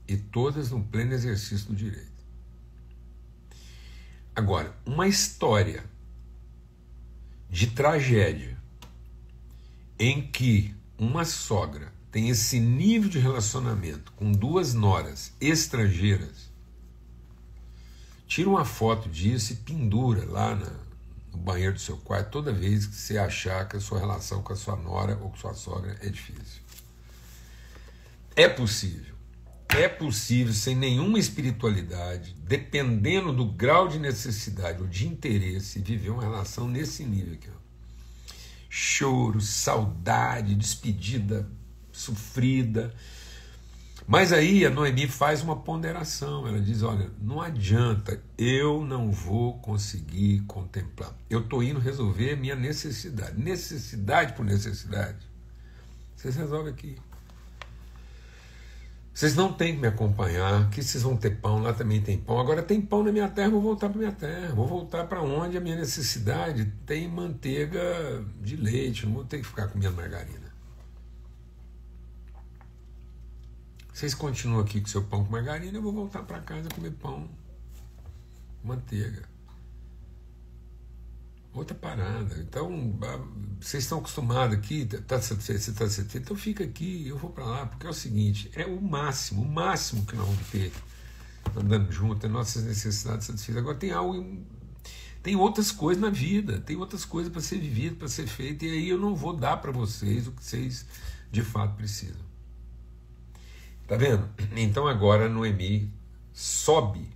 E 0.08 0.16
todas 0.16 0.72
no 0.72 0.84
pleno 0.84 1.14
exercício 1.14 1.68
do 1.68 1.76
direito. 1.76 2.24
Agora, 4.36 4.76
uma 4.86 5.08
história 5.08 5.84
de 7.50 7.68
tragédia 7.68 8.58
em 10.00 10.22
que 10.22 10.76
uma 10.98 11.26
sogra 11.26 11.92
tem 12.12 12.30
esse 12.30 12.60
nível 12.60 13.10
de 13.10 13.20
relacionamento 13.20 14.12
com 14.14 14.32
duas 14.32 14.74
noras 14.74 15.34
estrangeiras, 15.40 16.50
tira 18.28 18.50
uma 18.50 18.66
foto 18.66 19.10
disso 19.10 19.54
e 19.54 19.56
pendura 19.58 20.26
lá 20.26 20.56
na, 20.56 20.72
no 21.32 21.38
banheiro 21.38 21.74
do 21.74 21.80
seu 21.80 21.98
quarto 21.98 22.32
toda 22.32 22.52
vez 22.52 22.86
que 22.86 22.96
você 22.96 23.18
achar 23.18 23.68
que 23.68 23.78
a 23.78 23.80
sua 23.80 24.00
relação 24.00 24.42
com 24.42 24.54
a 24.54 24.56
sua 24.56 24.76
nora 24.76 25.18
ou 25.22 25.30
com 25.30 25.38
sua 25.38 25.54
sogra 25.54 25.98
é 26.02 26.10
difícil. 26.10 26.62
É 28.36 28.48
possível. 28.48 29.17
É 29.70 29.88
possível, 29.88 30.54
sem 30.54 30.76
nenhuma 30.76 31.20
espiritualidade, 31.20 32.36
dependendo 32.46 33.34
do 33.34 33.46
grau 33.46 33.88
de 33.88 34.00
necessidade 34.00 34.82
ou 34.82 34.88
de 34.88 35.08
interesse, 35.08 35.80
viver 35.80 36.10
uma 36.10 36.22
relação 36.22 36.68
nesse 36.68 37.04
nível 37.04 37.34
aqui. 37.34 37.50
Ó. 37.50 37.58
Choro, 38.70 39.42
saudade, 39.42 40.56
despedida 40.56 41.50
sofrida. 41.98 42.94
Mas 44.08 44.32
aí 44.32 44.66
a 44.66 44.70
Noemi 44.70 45.08
faz 45.08 45.42
uma 45.42 45.56
ponderação. 45.58 46.48
Ela 46.48 46.62
diz: 46.62 46.82
Olha, 46.84 47.10
não 47.22 47.42
adianta, 47.42 48.22
eu 48.38 48.86
não 48.86 49.12
vou 49.12 49.60
conseguir 49.60 50.42
contemplar. 50.48 51.14
Eu 51.30 51.42
estou 51.42 51.62
indo 51.62 51.80
resolver 51.80 52.36
minha 52.38 52.56
necessidade. 52.56 53.38
Necessidade 53.38 54.34
por 54.34 54.46
necessidade. 54.46 55.28
Vocês 56.16 56.36
resolvem 56.36 56.72
aqui. 56.72 56.98
Vocês 59.18 59.36
não 59.36 59.52
têm 59.52 59.74
que 59.74 59.82
me 59.82 59.88
acompanhar, 59.88 60.62
aqui 60.62 60.84
vocês 60.84 61.02
vão 61.02 61.18
ter 61.18 61.32
pão, 61.42 61.60
lá 61.60 61.74
também 61.74 62.00
tem 62.00 62.20
pão. 62.20 62.40
Agora 62.40 62.62
tem 62.62 62.80
pão 62.80 63.02
na 63.02 63.12
minha 63.12 63.28
terra, 63.28 63.50
vou 63.50 63.60
voltar 63.60 63.90
para 63.90 63.98
minha 63.98 64.12
terra. 64.12 64.54
Vou 64.54 64.68
voltar 64.68 65.08
para 65.08 65.24
onde 65.24 65.58
a 65.58 65.60
minha 65.60 65.76
necessidade 65.76 66.72
tem 66.86 67.08
manteiga 67.08 68.24
de 68.40 68.56
leite, 68.56 69.08
não 69.08 69.14
vou 69.14 69.26
ter 69.26 69.40
que 69.40 69.48
ficar 69.48 69.70
comendo 69.70 69.96
margarina. 69.96 70.54
Vocês 73.92 74.14
continuam 74.14 74.62
aqui 74.62 74.80
com 74.80 74.86
seu 74.86 75.04
pão 75.04 75.26
com 75.26 75.32
margarina, 75.32 75.76
eu 75.76 75.82
vou 75.82 75.94
voltar 75.94 76.22
para 76.22 76.40
casa 76.42 76.70
comer 76.70 76.92
pão, 76.92 77.28
manteiga. 78.64 79.24
Outra 81.58 81.76
parada. 81.76 82.38
Então, 82.38 82.96
vocês 83.60 83.82
estão 83.82 83.98
acostumados 83.98 84.56
aqui, 84.56 84.86
tá 84.86 85.20
satisfeito, 85.20 85.60
você 85.60 85.72
está 85.72 85.90
satisfeito, 85.90 86.26
então 86.26 86.38
fica 86.38 86.64
aqui, 86.64 87.08
eu 87.08 87.18
vou 87.18 87.32
para 87.32 87.44
lá, 87.44 87.66
porque 87.66 87.88
é 87.88 87.90
o 87.90 87.94
seguinte, 87.94 88.52
é 88.54 88.64
o 88.68 88.80
máximo, 88.80 89.42
o 89.42 89.52
máximo 89.52 90.06
que 90.06 90.16
nós 90.16 90.28
vamos 90.28 90.48
ter 90.50 90.72
andando 91.56 91.92
junto, 91.92 92.24
é 92.24 92.30
nossas 92.30 92.64
necessidades 92.64 93.26
satisfeitas. 93.26 93.64
Agora 93.64 93.76
tem 93.76 93.92
algo, 93.92 94.38
tem 95.24 95.36
outras 95.36 95.72
coisas 95.72 96.00
na 96.00 96.12
vida, 96.12 96.60
tem 96.60 96.76
outras 96.76 97.04
coisas 97.04 97.32
para 97.32 97.42
ser 97.42 97.58
vivido, 97.58 97.96
para 97.96 98.08
ser 98.08 98.28
feito, 98.28 98.64
e 98.64 98.70
aí 98.70 98.90
eu 98.90 99.00
não 99.00 99.16
vou 99.16 99.36
dar 99.36 99.58
para 99.58 99.72
vocês 99.72 100.28
o 100.28 100.34
que 100.34 100.46
vocês 100.46 100.86
de 101.32 101.42
fato 101.42 101.76
precisam. 101.76 102.28
Tá 103.88 103.98
vendo? 103.98 104.30
Então 104.56 104.88
agora 104.88 105.28
Noemi 105.28 105.92
sobe 106.32 107.10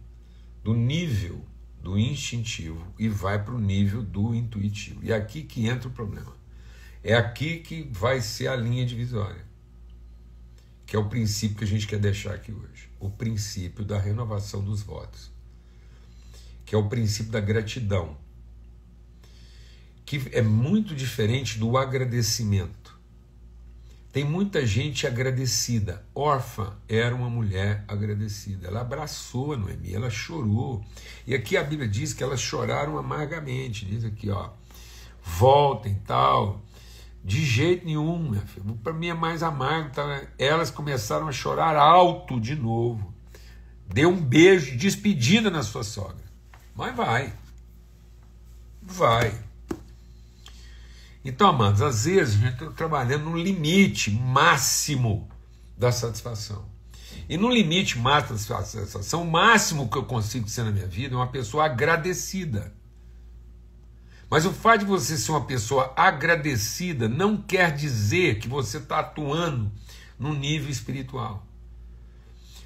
do 0.64 0.74
nível 0.74 1.46
do 1.82 1.98
instintivo 1.98 2.86
e 2.98 3.10
vai 3.10 3.44
para 3.44 3.54
o 3.54 3.60
nível 3.60 4.04
do 4.04 4.36
intuitivo. 4.36 5.00
E 5.04 5.12
é 5.12 5.16
aqui 5.16 5.44
que 5.44 5.66
entra 5.68 5.88
o 5.88 5.92
problema. 5.92 6.36
É 7.04 7.16
aqui 7.16 7.60
que 7.60 7.84
vai 7.92 8.22
ser 8.22 8.48
a 8.48 8.56
linha 8.56 8.86
divisória. 8.86 9.44
que 10.92 10.96
é 10.98 11.00
o 11.00 11.08
princípio 11.08 11.56
que 11.58 11.64
a 11.64 11.68
gente 11.68 11.88
quer 11.88 12.00
deixar 12.00 12.34
aqui 12.34 12.52
hoje. 12.52 12.90
O 13.00 13.10
princípio 13.10 13.86
da 13.86 13.98
renovação 13.98 14.62
dos 14.62 14.82
votos, 14.82 15.32
que 16.66 16.76
é 16.76 16.78
o 16.78 16.90
princípio 16.90 17.32
da 17.32 17.40
gratidão, 17.40 18.18
que 20.06 20.22
é 20.34 20.42
muito 20.42 20.94
diferente 20.94 21.58
do 21.58 21.78
agradecimento. 21.78 22.81
Tem 24.12 24.26
muita 24.26 24.66
gente 24.66 25.08
agradecida. 25.08 26.06
Órfã 26.14 26.74
era 26.88 27.16
uma 27.16 27.30
mulher 27.30 27.86
agradecida. 27.88 28.68
Ela 28.68 28.82
abraçou 28.82 29.54
a 29.54 29.58
Noemi, 29.58 29.94
ela 29.94 30.10
chorou. 30.10 30.84
E 31.26 31.34
aqui 31.34 31.56
a 31.56 31.64
Bíblia 31.64 31.88
diz 31.88 32.14
que 32.14 32.22
elas 32.22 32.42
choraram 32.42 32.98
amargamente. 32.98 33.86
Diz 33.86 34.04
aqui, 34.04 34.30
ó, 34.30 34.50
voltem 35.24 35.96
tal. 36.06 36.62
De 37.24 37.46
jeito 37.46 37.86
nenhum. 37.86 38.38
Para 38.84 38.92
mim 38.92 39.08
é 39.08 39.14
mais 39.14 39.42
amargo. 39.44 39.92
Tá? 39.92 40.24
Elas 40.38 40.70
começaram 40.70 41.30
a 41.30 41.32
chorar 41.32 41.78
alto 41.78 42.40
de 42.40 42.56
novo. 42.56 43.14
Deu 43.88 44.10
um 44.10 44.22
beijo, 44.22 44.76
despedida 44.78 45.50
na 45.50 45.64
sua 45.64 45.84
sogra. 45.84 46.26
Mas 46.76 46.94
vai. 46.96 47.34
Vai. 48.82 49.51
Então, 51.24 51.50
amados, 51.50 51.82
às 51.82 52.06
vezes 52.06 52.36
a 52.36 52.38
gente 52.40 52.54
está 52.54 52.72
trabalhando 52.72 53.26
no 53.26 53.38
limite 53.38 54.10
máximo 54.10 55.30
da 55.78 55.92
satisfação. 55.92 56.66
E 57.30 57.38
no 57.38 57.50
limite 57.50 57.98
máximo 58.00 58.38
da 58.38 58.64
satisfação, 58.64 59.22
o 59.22 59.32
máximo 59.32 59.88
que 59.88 59.98
eu 59.98 60.04
consigo 60.04 60.50
ser 60.50 60.64
na 60.64 60.72
minha 60.72 60.88
vida 60.88 61.14
é 61.14 61.18
uma 61.18 61.28
pessoa 61.28 61.66
agradecida. 61.66 62.74
Mas 64.30 64.46
o 64.46 64.52
fato 64.52 64.80
de 64.80 64.86
você 64.86 65.18
ser 65.18 65.32
uma 65.32 65.46
pessoa 65.46 65.94
agradecida 65.96 67.08
não 67.08 67.38
quer 67.38 67.76
dizer 67.76 68.40
que 68.40 68.48
você 68.48 68.78
está 68.78 69.00
atuando 69.00 69.72
no 70.18 70.34
nível 70.34 70.70
espiritual. 70.70 71.46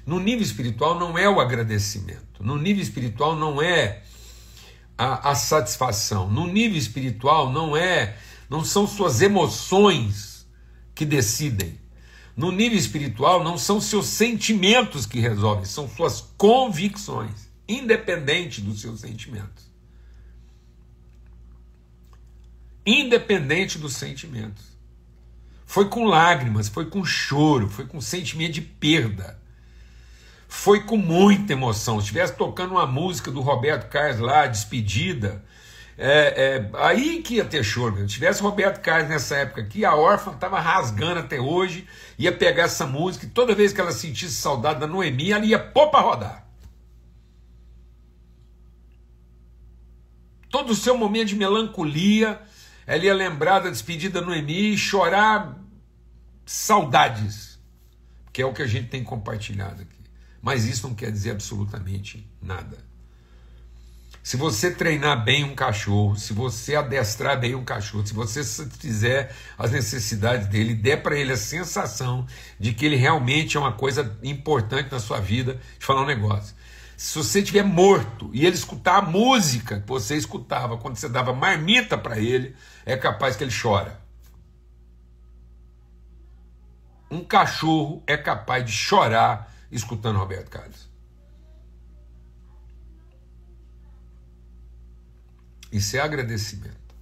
No 0.06 0.20
nível 0.20 0.42
espiritual 0.42 0.98
não 0.98 1.18
é 1.18 1.28
o 1.28 1.40
agradecimento. 1.40 2.42
No 2.42 2.56
nível 2.56 2.82
espiritual 2.82 3.34
não 3.34 3.60
é 3.60 4.02
a, 4.96 5.30
a 5.30 5.34
satisfação. 5.34 6.30
No 6.30 6.46
nível 6.46 6.78
espiritual 6.78 7.52
não 7.52 7.76
é 7.76 8.16
não 8.48 8.64
são 8.64 8.86
suas 8.86 9.20
emoções 9.20 10.46
que 10.94 11.04
decidem. 11.04 11.78
No 12.36 12.52
nível 12.52 12.78
espiritual, 12.78 13.42
não 13.42 13.56
são 13.56 13.80
seus 13.80 14.06
sentimentos 14.06 15.06
que 15.06 15.18
resolvem, 15.18 15.64
são 15.64 15.88
suas 15.88 16.20
convicções, 16.36 17.48
independente 17.66 18.60
dos 18.60 18.80
seus 18.80 19.00
sentimentos. 19.00 19.66
Independente 22.84 23.78
dos 23.78 23.94
sentimentos. 23.94 24.76
Foi 25.64 25.88
com 25.88 26.04
lágrimas, 26.04 26.68
foi 26.68 26.86
com 26.86 27.04
choro, 27.04 27.68
foi 27.68 27.86
com 27.86 28.00
sentimento 28.00 28.52
de 28.52 28.62
perda. 28.62 29.40
Foi 30.46 30.84
com 30.84 30.96
muita 30.96 31.52
emoção. 31.52 31.96
Se 31.96 32.04
estivesse 32.04 32.36
tocando 32.36 32.72
uma 32.72 32.86
música 32.86 33.30
do 33.32 33.40
Roberto 33.40 33.90
Carlos 33.90 34.20
lá, 34.20 34.46
despedida, 34.46 35.44
é, 35.98 36.66
é, 36.66 36.70
aí 36.74 37.22
que 37.22 37.36
ia 37.36 37.44
ter 37.44 37.64
choro. 37.64 37.96
Se 37.96 38.06
tivesse 38.06 38.42
Roberto 38.42 38.80
Carlos 38.80 39.08
nessa 39.08 39.36
época 39.36 39.62
aqui, 39.62 39.84
a 39.84 39.94
órfã 39.94 40.32
estava 40.32 40.60
rasgando 40.60 41.20
até 41.20 41.40
hoje, 41.40 41.86
ia 42.18 42.32
pegar 42.32 42.64
essa 42.64 42.86
música 42.86 43.24
e 43.24 43.30
toda 43.30 43.54
vez 43.54 43.72
que 43.72 43.80
ela 43.80 43.92
sentisse 43.92 44.34
saudade 44.34 44.80
da 44.80 44.86
Noemi, 44.86 45.32
ela 45.32 45.44
ia 45.44 45.58
pôr 45.58 45.88
para 45.88 46.00
rodar. 46.00 46.46
Todo 50.50 50.70
o 50.70 50.74
seu 50.74 50.96
momento 50.96 51.28
de 51.28 51.36
melancolia, 51.36 52.40
ela 52.86 53.04
ia 53.04 53.14
lembrar 53.14 53.60
da 53.60 53.70
despedida 53.70 54.20
da 54.20 54.26
Noemi 54.26 54.74
e 54.74 54.78
chorar 54.78 55.58
saudades, 56.44 57.58
que 58.32 58.42
é 58.42 58.46
o 58.46 58.52
que 58.52 58.62
a 58.62 58.66
gente 58.66 58.88
tem 58.88 59.02
compartilhado 59.02 59.82
aqui. 59.82 59.96
Mas 60.42 60.66
isso 60.66 60.86
não 60.86 60.94
quer 60.94 61.10
dizer 61.10 61.32
absolutamente 61.32 62.30
nada. 62.40 62.85
Se 64.26 64.36
você 64.36 64.72
treinar 64.72 65.22
bem 65.22 65.44
um 65.44 65.54
cachorro, 65.54 66.16
se 66.16 66.32
você 66.32 66.74
adestrar 66.74 67.38
bem 67.38 67.54
um 67.54 67.64
cachorro, 67.64 68.04
se 68.04 68.12
você 68.12 68.42
fizer 68.70 69.32
as 69.56 69.70
necessidades 69.70 70.48
dele, 70.48 70.74
der 70.74 71.00
para 71.00 71.16
ele 71.16 71.32
a 71.32 71.36
sensação 71.36 72.26
de 72.58 72.74
que 72.74 72.84
ele 72.84 72.96
realmente 72.96 73.56
é 73.56 73.60
uma 73.60 73.74
coisa 73.74 74.18
importante 74.24 74.90
na 74.90 74.98
sua 74.98 75.20
vida, 75.20 75.60
de 75.78 75.86
falar 75.86 76.02
um 76.02 76.06
negócio. 76.06 76.56
Se 76.96 77.16
você 77.16 77.38
estiver 77.38 77.62
morto 77.62 78.28
e 78.32 78.44
ele 78.44 78.56
escutar 78.56 78.96
a 78.96 79.02
música 79.02 79.78
que 79.78 79.86
você 79.86 80.16
escutava 80.16 80.76
quando 80.76 80.96
você 80.96 81.08
dava 81.08 81.32
marmita 81.32 81.96
para 81.96 82.18
ele, 82.18 82.56
é 82.84 82.96
capaz 82.96 83.36
que 83.36 83.44
ele 83.44 83.54
chora. 83.56 84.00
Um 87.08 87.22
cachorro 87.22 88.02
é 88.08 88.16
capaz 88.16 88.64
de 88.64 88.72
chorar 88.72 89.54
escutando 89.70 90.18
Roberto 90.18 90.50
Carlos. 90.50 90.95
Isso 95.70 95.96
é 95.96 96.00
agradecimento. 96.00 96.94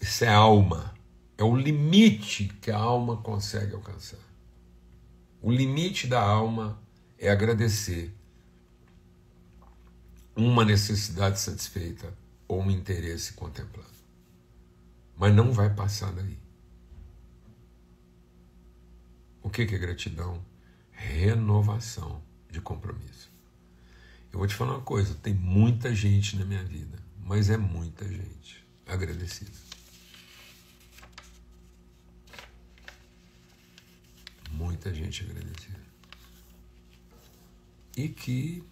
Isso 0.00 0.24
é 0.24 0.28
alma. 0.28 0.94
É 1.36 1.44
o 1.44 1.56
limite 1.56 2.48
que 2.60 2.70
a 2.70 2.78
alma 2.78 3.16
consegue 3.18 3.74
alcançar. 3.74 4.18
O 5.40 5.52
limite 5.52 6.06
da 6.06 6.20
alma 6.20 6.80
é 7.18 7.30
agradecer 7.30 8.12
uma 10.34 10.64
necessidade 10.64 11.40
satisfeita 11.40 12.12
ou 12.46 12.62
um 12.62 12.70
interesse 12.70 13.32
contemplado. 13.32 13.88
Mas 15.16 15.34
não 15.34 15.52
vai 15.52 15.72
passar 15.74 16.12
daí. 16.12 16.38
O 19.42 19.50
que 19.50 19.62
é 19.62 19.78
gratidão? 19.78 20.44
Renovação 20.90 22.22
de 22.50 22.60
compromisso. 22.60 23.17
Eu 24.32 24.38
vou 24.38 24.46
te 24.46 24.54
falar 24.54 24.74
uma 24.74 24.82
coisa: 24.82 25.14
tem 25.14 25.34
muita 25.34 25.94
gente 25.94 26.36
na 26.36 26.44
minha 26.44 26.64
vida, 26.64 26.98
mas 27.22 27.50
é 27.50 27.56
muita 27.56 28.06
gente 28.06 28.64
agradecida. 28.86 29.50
Muita 34.50 34.92
gente 34.92 35.22
agradecida. 35.22 35.78
E 37.96 38.08
que, 38.08 38.62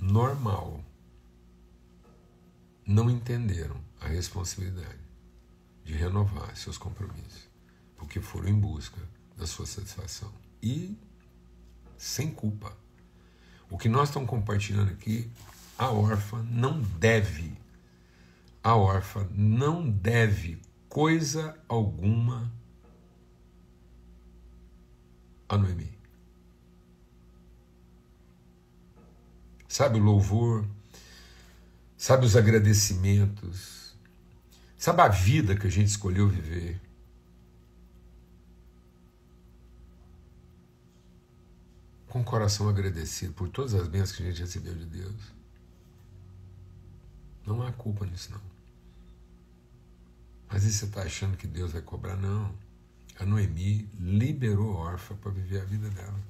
normal, 0.00 0.84
não 2.86 3.10
entenderam 3.10 3.82
a 4.00 4.08
responsabilidade 4.08 5.02
de 5.84 5.92
renovar 5.94 6.56
seus 6.56 6.78
compromissos, 6.78 7.48
porque 7.96 8.20
foram 8.20 8.48
em 8.48 8.58
busca 8.58 9.00
da 9.36 9.46
sua 9.46 9.66
satisfação 9.66 10.32
e 10.62 10.96
sem 11.98 12.30
culpa. 12.30 12.83
O 13.74 13.76
que 13.76 13.88
nós 13.88 14.08
estamos 14.08 14.30
compartilhando 14.30 14.92
aqui, 14.92 15.28
a 15.76 15.90
órfã 15.90 16.40
não 16.48 16.80
deve, 16.80 17.58
a 18.62 18.76
órfã 18.76 19.26
não 19.32 19.90
deve 19.90 20.62
coisa 20.88 21.58
alguma 21.68 22.52
a 25.48 25.58
Noemi. 25.58 25.90
Sabe 29.66 29.98
o 29.98 30.02
louvor, 30.04 30.64
sabe 31.96 32.26
os 32.26 32.36
agradecimentos, 32.36 33.98
sabe 34.76 35.02
a 35.02 35.08
vida 35.08 35.56
que 35.56 35.66
a 35.66 35.70
gente 35.70 35.88
escolheu 35.88 36.28
viver. 36.28 36.80
Com 42.14 42.20
o 42.20 42.24
coração 42.24 42.68
agradecido 42.68 43.32
por 43.32 43.48
todas 43.48 43.74
as 43.74 43.88
bênçãos 43.88 44.12
que 44.12 44.22
a 44.22 44.26
gente 44.26 44.40
recebeu 44.40 44.72
de 44.72 44.84
Deus. 44.84 45.16
Não 47.44 47.60
há 47.60 47.72
culpa 47.72 48.06
nisso, 48.06 48.30
não. 48.30 48.40
Mas 50.48 50.62
e 50.62 50.72
você 50.72 50.84
está 50.84 51.02
achando 51.02 51.36
que 51.36 51.48
Deus 51.48 51.72
vai 51.72 51.82
cobrar? 51.82 52.14
Não. 52.14 52.54
A 53.18 53.26
Noemi 53.26 53.88
liberou 53.98 54.76
a 54.76 54.92
órfã 54.92 55.16
para 55.16 55.32
viver 55.32 55.60
a 55.60 55.64
vida 55.64 55.90
dela. 55.90 56.20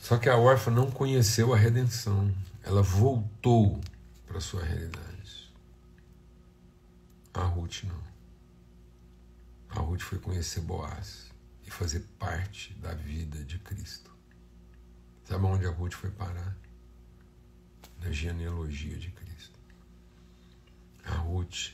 Só 0.00 0.16
que 0.16 0.30
a 0.30 0.38
órfã 0.38 0.70
não 0.70 0.90
conheceu 0.90 1.52
a 1.52 1.58
redenção. 1.58 2.34
Ela 2.62 2.80
voltou 2.80 3.82
para 4.26 4.38
a 4.38 4.40
sua 4.40 4.64
realidade. 4.64 5.52
A 7.34 7.42
Ruth 7.42 7.82
não. 7.82 8.00
A 9.68 9.80
Ruth 9.80 10.00
foi 10.00 10.18
conhecer 10.18 10.62
Boaz 10.62 11.26
e 11.66 11.70
fazer 11.70 12.00
parte 12.18 12.72
da 12.74 12.94
vida 12.94 13.44
de 13.44 13.58
Cristo. 13.58 14.10
Sabe 15.24 15.44
onde 15.44 15.66
a 15.66 15.70
Ruth 15.70 15.94
foi 15.94 16.10
parar? 16.10 16.56
Na 18.00 18.12
genealogia 18.12 18.96
de 18.96 19.10
Cristo. 19.10 19.58
A 21.04 21.14
Ruth, 21.14 21.72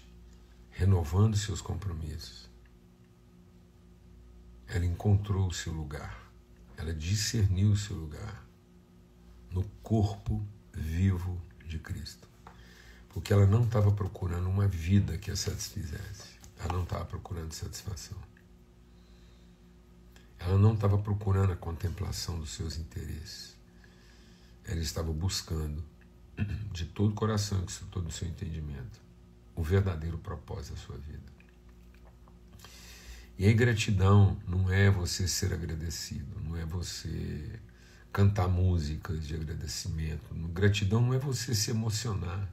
renovando 0.71 1.37
seus 1.37 1.61
compromissos, 1.61 2.49
ela 4.67 4.87
encontrou 4.87 5.49
o 5.49 5.53
seu 5.53 5.73
lugar, 5.73 6.33
ela 6.79 6.95
discerniu 6.95 7.73
o 7.73 7.77
seu 7.77 7.97
lugar 7.97 8.47
no 9.51 9.63
corpo 9.83 10.43
vivo 10.73 11.39
de 11.67 11.79
Cristo. 11.79 12.27
Porque 13.11 13.33
ela 13.33 13.47
não 13.47 13.65
estava 13.65 13.93
procurando 13.93 14.49
uma 14.49 14.67
vida 14.67 15.19
que 15.19 15.31
a 15.31 15.37
satisfizesse, 15.37 16.39
ela 16.59 16.73
não 16.73 16.85
estava 16.85 17.05
procurando 17.05 17.53
satisfação 17.53 18.32
Ela 20.45 20.59
não 20.59 20.75
estava 20.75 20.99
procurando 20.99 21.53
a 21.53 21.57
contemplação 21.57 22.39
dos 22.39 22.51
seus 22.51 22.77
interesses. 22.77 23.57
Ela 24.65 24.81
estava 24.81 25.13
buscando, 25.13 25.85
de 26.73 26.87
todo 26.87 27.11
o 27.11 27.15
coração, 27.15 27.65
de 27.65 27.79
todo 27.91 28.09
o 28.09 28.13
seu 28.13 28.27
entendimento, 28.27 29.01
o 29.55 29.63
verdadeiro 29.63 30.19
propósito 30.19 30.75
da 30.75 30.81
sua 30.81 30.97
vida. 30.97 31.33
E 33.39 33.47
aí, 33.47 33.55
gratidão 33.55 34.37
não 34.47 34.71
é 34.71 34.91
você 34.91 35.27
ser 35.27 35.53
agradecido, 35.53 36.41
não 36.41 36.57
é 36.57 36.65
você 36.65 37.61
cantar 38.13 38.47
músicas 38.47 39.27
de 39.27 39.35
agradecimento. 39.35 40.35
Gratidão 40.53 41.01
não 41.01 41.15
é 41.15 41.19
você 41.19 41.55
se 41.55 41.71
emocionar. 41.71 42.49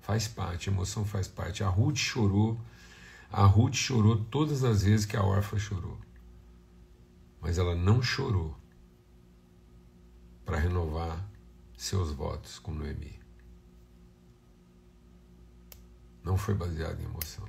Faz 0.00 0.26
parte, 0.26 0.68
emoção 0.68 1.04
faz 1.04 1.28
parte. 1.28 1.62
A 1.62 1.68
Ruth 1.68 1.96
chorou, 1.96 2.60
a 3.30 3.44
Ruth 3.46 3.74
chorou 3.74 4.24
todas 4.24 4.64
as 4.64 4.82
vezes 4.82 5.06
que 5.06 5.16
a 5.16 5.22
órfã 5.22 5.58
chorou. 5.58 5.98
Mas 7.42 7.58
ela 7.58 7.74
não 7.74 8.00
chorou 8.00 8.56
para 10.44 10.56
renovar 10.56 11.28
seus 11.76 12.12
votos 12.12 12.60
com 12.60 12.72
Noemi. 12.72 13.20
Não 16.22 16.38
foi 16.38 16.54
baseado 16.54 17.00
em 17.00 17.04
emoção. 17.04 17.44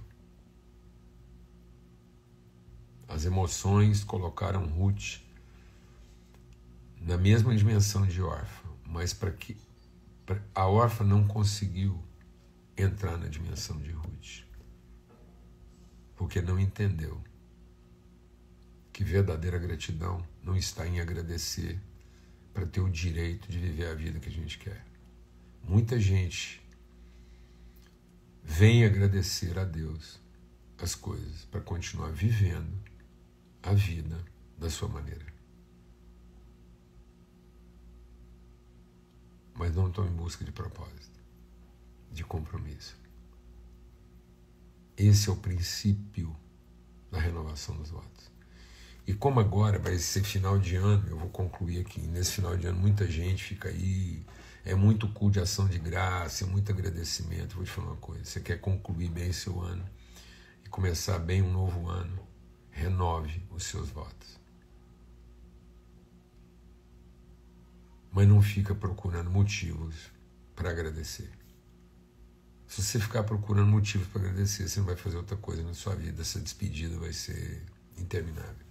As 3.07 3.23
emoções 3.23 4.03
colocaram 4.03 4.65
Ruth 4.65 5.21
na 6.99 7.15
mesma 7.15 7.55
dimensão 7.55 8.07
de 8.07 8.19
órfã, 8.19 8.69
mas 8.87 9.13
para 9.13 9.31
que 9.31 9.55
a 10.55 10.67
órfã 10.67 11.03
não 11.03 11.27
conseguiu 11.27 12.03
entrar 12.75 13.17
na 13.17 13.27
dimensão 13.27 13.79
de 13.79 13.91
Ruth, 13.91 14.43
porque 16.15 16.41
não 16.41 16.59
entendeu 16.59 17.21
que 18.93 19.03
verdadeira 19.03 19.57
gratidão 19.57 20.23
não 20.43 20.55
está 20.55 20.87
em 20.87 21.01
agradecer 21.01 21.81
para 22.53 22.67
ter 22.67 22.79
o 22.79 22.89
direito 22.89 23.51
de 23.51 23.57
viver 23.57 23.87
a 23.87 23.95
vida 23.95 24.19
que 24.19 24.29
a 24.29 24.31
gente 24.31 24.59
quer. 24.59 24.85
Muita 25.63 25.99
gente 25.99 26.61
vem 28.43 28.85
agradecer 28.85 29.57
a 29.57 29.63
Deus 29.63 30.21
as 30.77 30.93
coisas 30.93 31.45
para 31.45 31.59
continuar 31.59 32.11
vivendo 32.11 32.77
a 33.63 33.73
vida 33.73 34.23
da 34.59 34.69
sua 34.69 34.87
maneira. 34.87 35.25
Mas 39.55 39.75
não 39.75 39.87
estão 39.87 40.05
em 40.05 40.11
busca 40.11 40.45
de 40.45 40.51
propósito, 40.51 41.19
de 42.11 42.23
compromisso. 42.23 42.95
Esse 44.95 45.29
é 45.29 45.31
o 45.31 45.37
princípio 45.37 46.35
da 47.09 47.19
renovação 47.19 47.75
dos 47.77 47.89
votos. 47.89 48.32
E 49.05 49.13
como 49.13 49.39
agora 49.39 49.77
vai 49.77 49.97
ser 49.97 50.23
final 50.23 50.57
de 50.57 50.75
ano, 50.75 51.05
eu 51.09 51.17
vou 51.17 51.29
concluir 51.29 51.81
aqui. 51.81 52.01
Nesse 52.01 52.31
final 52.33 52.55
de 52.55 52.67
ano, 52.67 52.79
muita 52.79 53.05
gente 53.05 53.43
fica 53.43 53.67
aí, 53.67 54.25
é 54.63 54.73
muito 54.73 55.09
culto 55.09 55.33
de 55.33 55.39
ação 55.41 55.67
de 55.67 55.77
graça, 55.77 56.45
é 56.45 56.47
muito 56.47 56.71
agradecimento. 56.71 57.55
Vou 57.55 57.65
te 57.65 57.71
falar 57.71 57.87
uma 57.87 57.97
coisa: 57.97 58.23
você 58.23 58.39
quer 58.39 58.59
concluir 58.61 59.09
bem 59.09 59.33
seu 59.33 59.61
ano 59.61 59.83
e 60.65 60.69
começar 60.69 61.19
bem 61.19 61.41
um 61.41 61.51
novo 61.51 61.89
ano, 61.89 62.17
renove 62.71 63.45
os 63.51 63.65
seus 63.65 63.89
votos. 63.89 64.39
Mas 68.09 68.27
não 68.27 68.41
fica 68.41 68.73
procurando 68.73 69.29
motivos 69.29 69.95
para 70.55 70.69
agradecer. 70.69 71.29
Se 72.67 72.81
você 72.81 72.99
ficar 72.99 73.23
procurando 73.23 73.67
motivos 73.67 74.07
para 74.07 74.21
agradecer, 74.21 74.67
você 74.67 74.79
não 74.79 74.87
vai 74.87 74.95
fazer 74.95 75.17
outra 75.17 75.35
coisa 75.35 75.61
na 75.61 75.73
sua 75.73 75.95
vida. 75.95 76.21
Essa 76.21 76.39
despedida 76.39 76.97
vai 76.97 77.11
ser 77.11 77.61
interminável. 77.97 78.62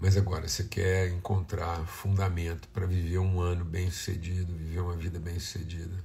Mas 0.00 0.16
agora, 0.16 0.48
você 0.48 0.64
quer 0.64 1.10
encontrar 1.10 1.86
fundamento 1.86 2.66
para 2.68 2.86
viver 2.86 3.18
um 3.18 3.38
ano 3.38 3.66
bem 3.66 3.90
sucedido, 3.90 4.56
viver 4.56 4.80
uma 4.80 4.96
vida 4.96 5.20
bem 5.20 5.38
sucedida, 5.38 6.02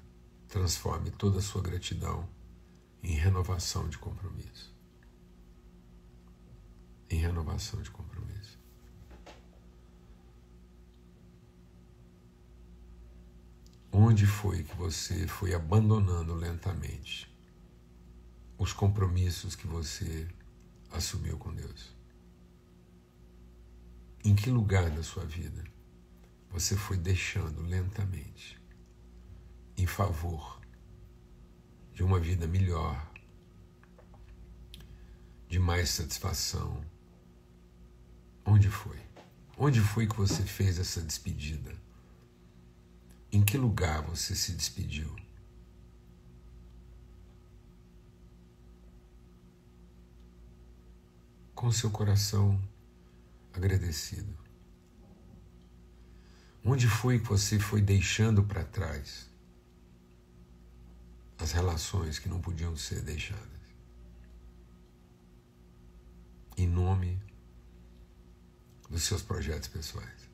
transforme 0.49 1.09
toda 1.11 1.39
a 1.39 1.41
sua 1.41 1.61
gratidão 1.61 2.27
em 3.01 3.13
renovação 3.13 3.87
de 3.87 3.97
compromisso. 3.97 4.75
Em 7.09 7.19
renovação 7.19 7.81
de 7.81 7.89
compromisso. 7.89 8.59
Onde 13.93 14.27
foi 14.27 14.63
que 14.63 14.75
você 14.75 15.25
foi 15.25 15.53
abandonando 15.53 16.33
lentamente 16.33 17.33
os 18.57 18.73
compromissos 18.73 19.55
que 19.55 19.67
você 19.67 20.27
assumiu 20.91 21.37
com 21.37 21.53
Deus? 21.53 21.94
Em 24.25 24.33
que 24.33 24.49
lugar 24.49 24.89
da 24.89 25.03
sua 25.03 25.23
vida 25.23 25.63
você 26.49 26.75
foi 26.75 26.97
deixando 26.97 27.61
lentamente 27.61 28.59
em 29.77 29.85
favor 29.85 30.59
de 31.93 32.03
uma 32.03 32.19
vida 32.19 32.47
melhor, 32.47 33.13
de 35.47 35.59
mais 35.59 35.91
satisfação? 35.91 36.83
Onde 38.43 38.67
foi? 38.67 38.99
Onde 39.59 39.79
foi 39.79 40.07
que 40.07 40.17
você 40.17 40.41
fez 40.41 40.79
essa 40.79 41.03
despedida? 41.03 41.75
Em 43.31 43.45
que 43.45 43.59
lugar 43.59 44.01
você 44.01 44.35
se 44.35 44.53
despediu? 44.53 45.15
Com 51.53 51.71
seu 51.71 51.91
coração 51.91 52.59
agradecido? 53.57 54.35
Onde 56.63 56.87
foi 56.87 57.19
que 57.19 57.27
você 57.27 57.59
foi 57.59 57.81
deixando 57.81 58.43
para 58.43 58.63
trás 58.63 59.29
as 61.37 61.51
relações 61.51 62.17
que 62.17 62.27
não 62.27 62.41
podiam 62.41 62.75
ser 62.75 63.01
deixadas? 63.01 63.45
Em 66.57 66.67
nome 66.67 67.21
dos 68.89 69.03
seus 69.03 69.21
projetos 69.21 69.67
pessoais. 69.67 70.29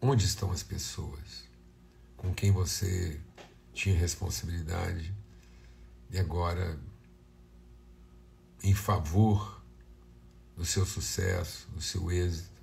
Onde 0.00 0.24
estão 0.24 0.50
as 0.50 0.62
pessoas 0.62 1.48
com 2.16 2.34
quem 2.34 2.50
você 2.50 3.20
tinha 3.72 3.96
responsabilidade 3.96 5.14
e 6.10 6.18
agora 6.18 6.78
em 8.62 8.74
favor 8.74 9.62
do 10.56 10.64
seu 10.64 10.84
sucesso, 10.84 11.68
do 11.70 11.80
seu 11.80 12.10
êxito, 12.10 12.62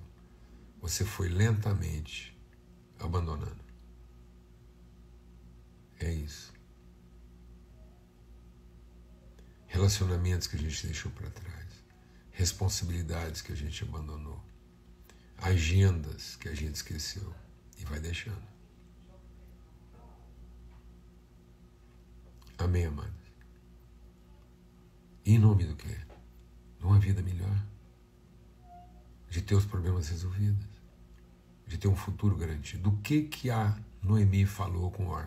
você 0.80 1.04
foi 1.04 1.28
lentamente 1.28 2.36
abandonando. 2.98 3.64
É 5.98 6.12
isso. 6.12 6.52
Relacionamentos 9.66 10.46
que 10.46 10.56
a 10.56 10.58
gente 10.58 10.86
deixou 10.86 11.10
para 11.12 11.30
trás, 11.30 11.66
responsabilidades 12.30 13.40
que 13.40 13.52
a 13.52 13.56
gente 13.56 13.82
abandonou, 13.82 14.42
agendas 15.38 16.36
que 16.36 16.48
a 16.48 16.54
gente 16.54 16.74
esqueceu 16.74 17.34
e 17.78 17.84
vai 17.84 17.98
deixando. 17.98 18.46
Amém, 22.58 22.86
amado? 22.86 23.25
Em 25.26 25.40
nome 25.40 25.64
do 25.64 25.74
quê? 25.74 25.98
De 26.78 26.86
uma 26.86 27.00
vida 27.00 27.20
melhor. 27.20 27.66
De 29.28 29.42
ter 29.42 29.56
os 29.56 29.64
problemas 29.64 30.08
resolvidos. 30.08 30.68
De 31.66 31.76
ter 31.76 31.88
um 31.88 31.96
futuro 31.96 32.36
garantido. 32.36 32.88
Do 32.88 32.96
que 32.98 33.22
que 33.22 33.50
a 33.50 33.76
Noemi 34.00 34.46
falou 34.46 34.88
com 34.92 35.08
o? 35.08 35.24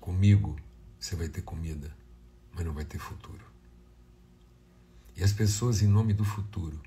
Comigo 0.00 0.56
você 0.98 1.14
vai 1.14 1.28
ter 1.28 1.42
comida, 1.42 1.96
mas 2.52 2.66
não 2.66 2.72
vai 2.72 2.84
ter 2.84 2.98
futuro. 2.98 3.44
E 5.14 5.22
as 5.22 5.32
pessoas, 5.32 5.82
em 5.82 5.86
nome 5.86 6.12
do 6.14 6.24
futuro, 6.24 6.80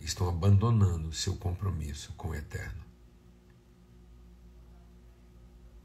estão 0.00 0.30
abandonando 0.30 1.12
seu 1.12 1.36
compromisso 1.36 2.14
com 2.14 2.28
o 2.28 2.34
eterno. 2.34 2.83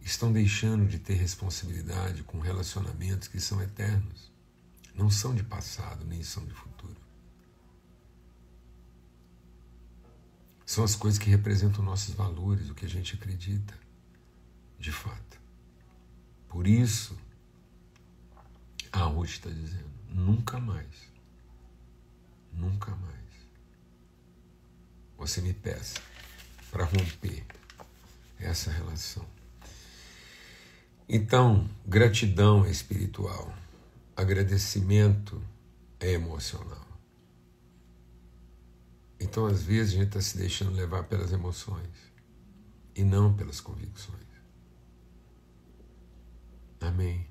Estão 0.10 0.32
deixando 0.32 0.88
de 0.88 0.98
ter 0.98 1.14
responsabilidade 1.14 2.24
com 2.24 2.40
relacionamentos 2.40 3.28
que 3.28 3.40
são 3.40 3.62
eternos. 3.62 4.32
Não 4.96 5.10
são 5.10 5.34
de 5.36 5.44
passado, 5.44 6.04
nem 6.06 6.24
são 6.24 6.46
de 6.46 6.54
futuro. 6.54 7.00
São 10.66 10.84
as 10.84 10.96
coisas 10.96 11.20
que 11.20 11.30
representam 11.30 11.84
nossos 11.84 12.14
valores, 12.14 12.70
o 12.70 12.76
que 12.76 12.86
a 12.86 12.90
gente 12.90 13.16
acredita, 13.16 13.78
de 14.78 14.92
fato. 14.92 15.40
Por 16.48 16.68
isso, 16.68 17.18
a 18.92 19.04
Ruth 19.04 19.30
está 19.30 19.50
dizendo: 19.50 19.90
nunca 20.10 20.60
mais, 20.60 21.12
nunca 22.52 22.96
mais 22.96 23.20
você 25.18 25.42
me 25.42 25.54
peça 25.54 26.02
para 26.72 26.86
romper 26.86 27.46
essa 28.40 28.72
relação. 28.72 29.39
Então, 31.12 31.68
gratidão 31.88 32.64
é 32.64 32.70
espiritual, 32.70 33.52
agradecimento 34.16 35.42
é 36.00 36.12
emocional. 36.12 36.86
Então, 39.20 39.48
às 39.48 39.64
vezes, 39.64 39.94
a 39.94 39.98
gente 39.98 40.10
está 40.10 40.22
se 40.22 40.38
deixando 40.38 40.76
levar 40.76 41.06
pelas 41.06 41.32
emoções 41.34 41.90
e 42.96 43.04
não 43.04 43.34
pelas 43.34 43.60
convicções. 43.60 44.20
Amém. 46.80 47.26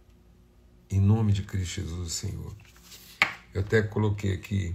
Em 0.91 1.01
nome 1.01 1.33
de 1.33 1.45
Cristo 1.45 1.81
Jesus, 1.81 2.15
Senhor. 2.15 2.57
Eu 3.55 3.61
até 3.61 3.81
coloquei 3.81 4.35
aqui. 4.35 4.75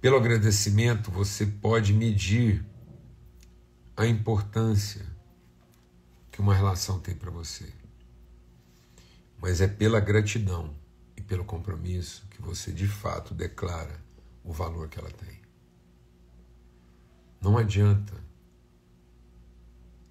Pelo 0.00 0.16
agradecimento, 0.16 1.12
você 1.12 1.46
pode 1.46 1.92
medir 1.92 2.64
a 3.96 4.04
importância 4.04 5.06
que 6.32 6.40
uma 6.40 6.54
relação 6.54 6.98
tem 6.98 7.14
para 7.14 7.30
você. 7.30 7.79
Mas 9.40 9.60
é 9.60 9.68
pela 9.68 10.00
gratidão 10.00 10.74
e 11.16 11.22
pelo 11.22 11.44
compromisso 11.44 12.26
que 12.28 12.42
você 12.42 12.72
de 12.72 12.86
fato 12.86 13.34
declara 13.34 13.98
o 14.44 14.52
valor 14.52 14.88
que 14.88 14.98
ela 14.98 15.10
tem. 15.10 15.40
Não 17.40 17.56
adianta 17.56 18.14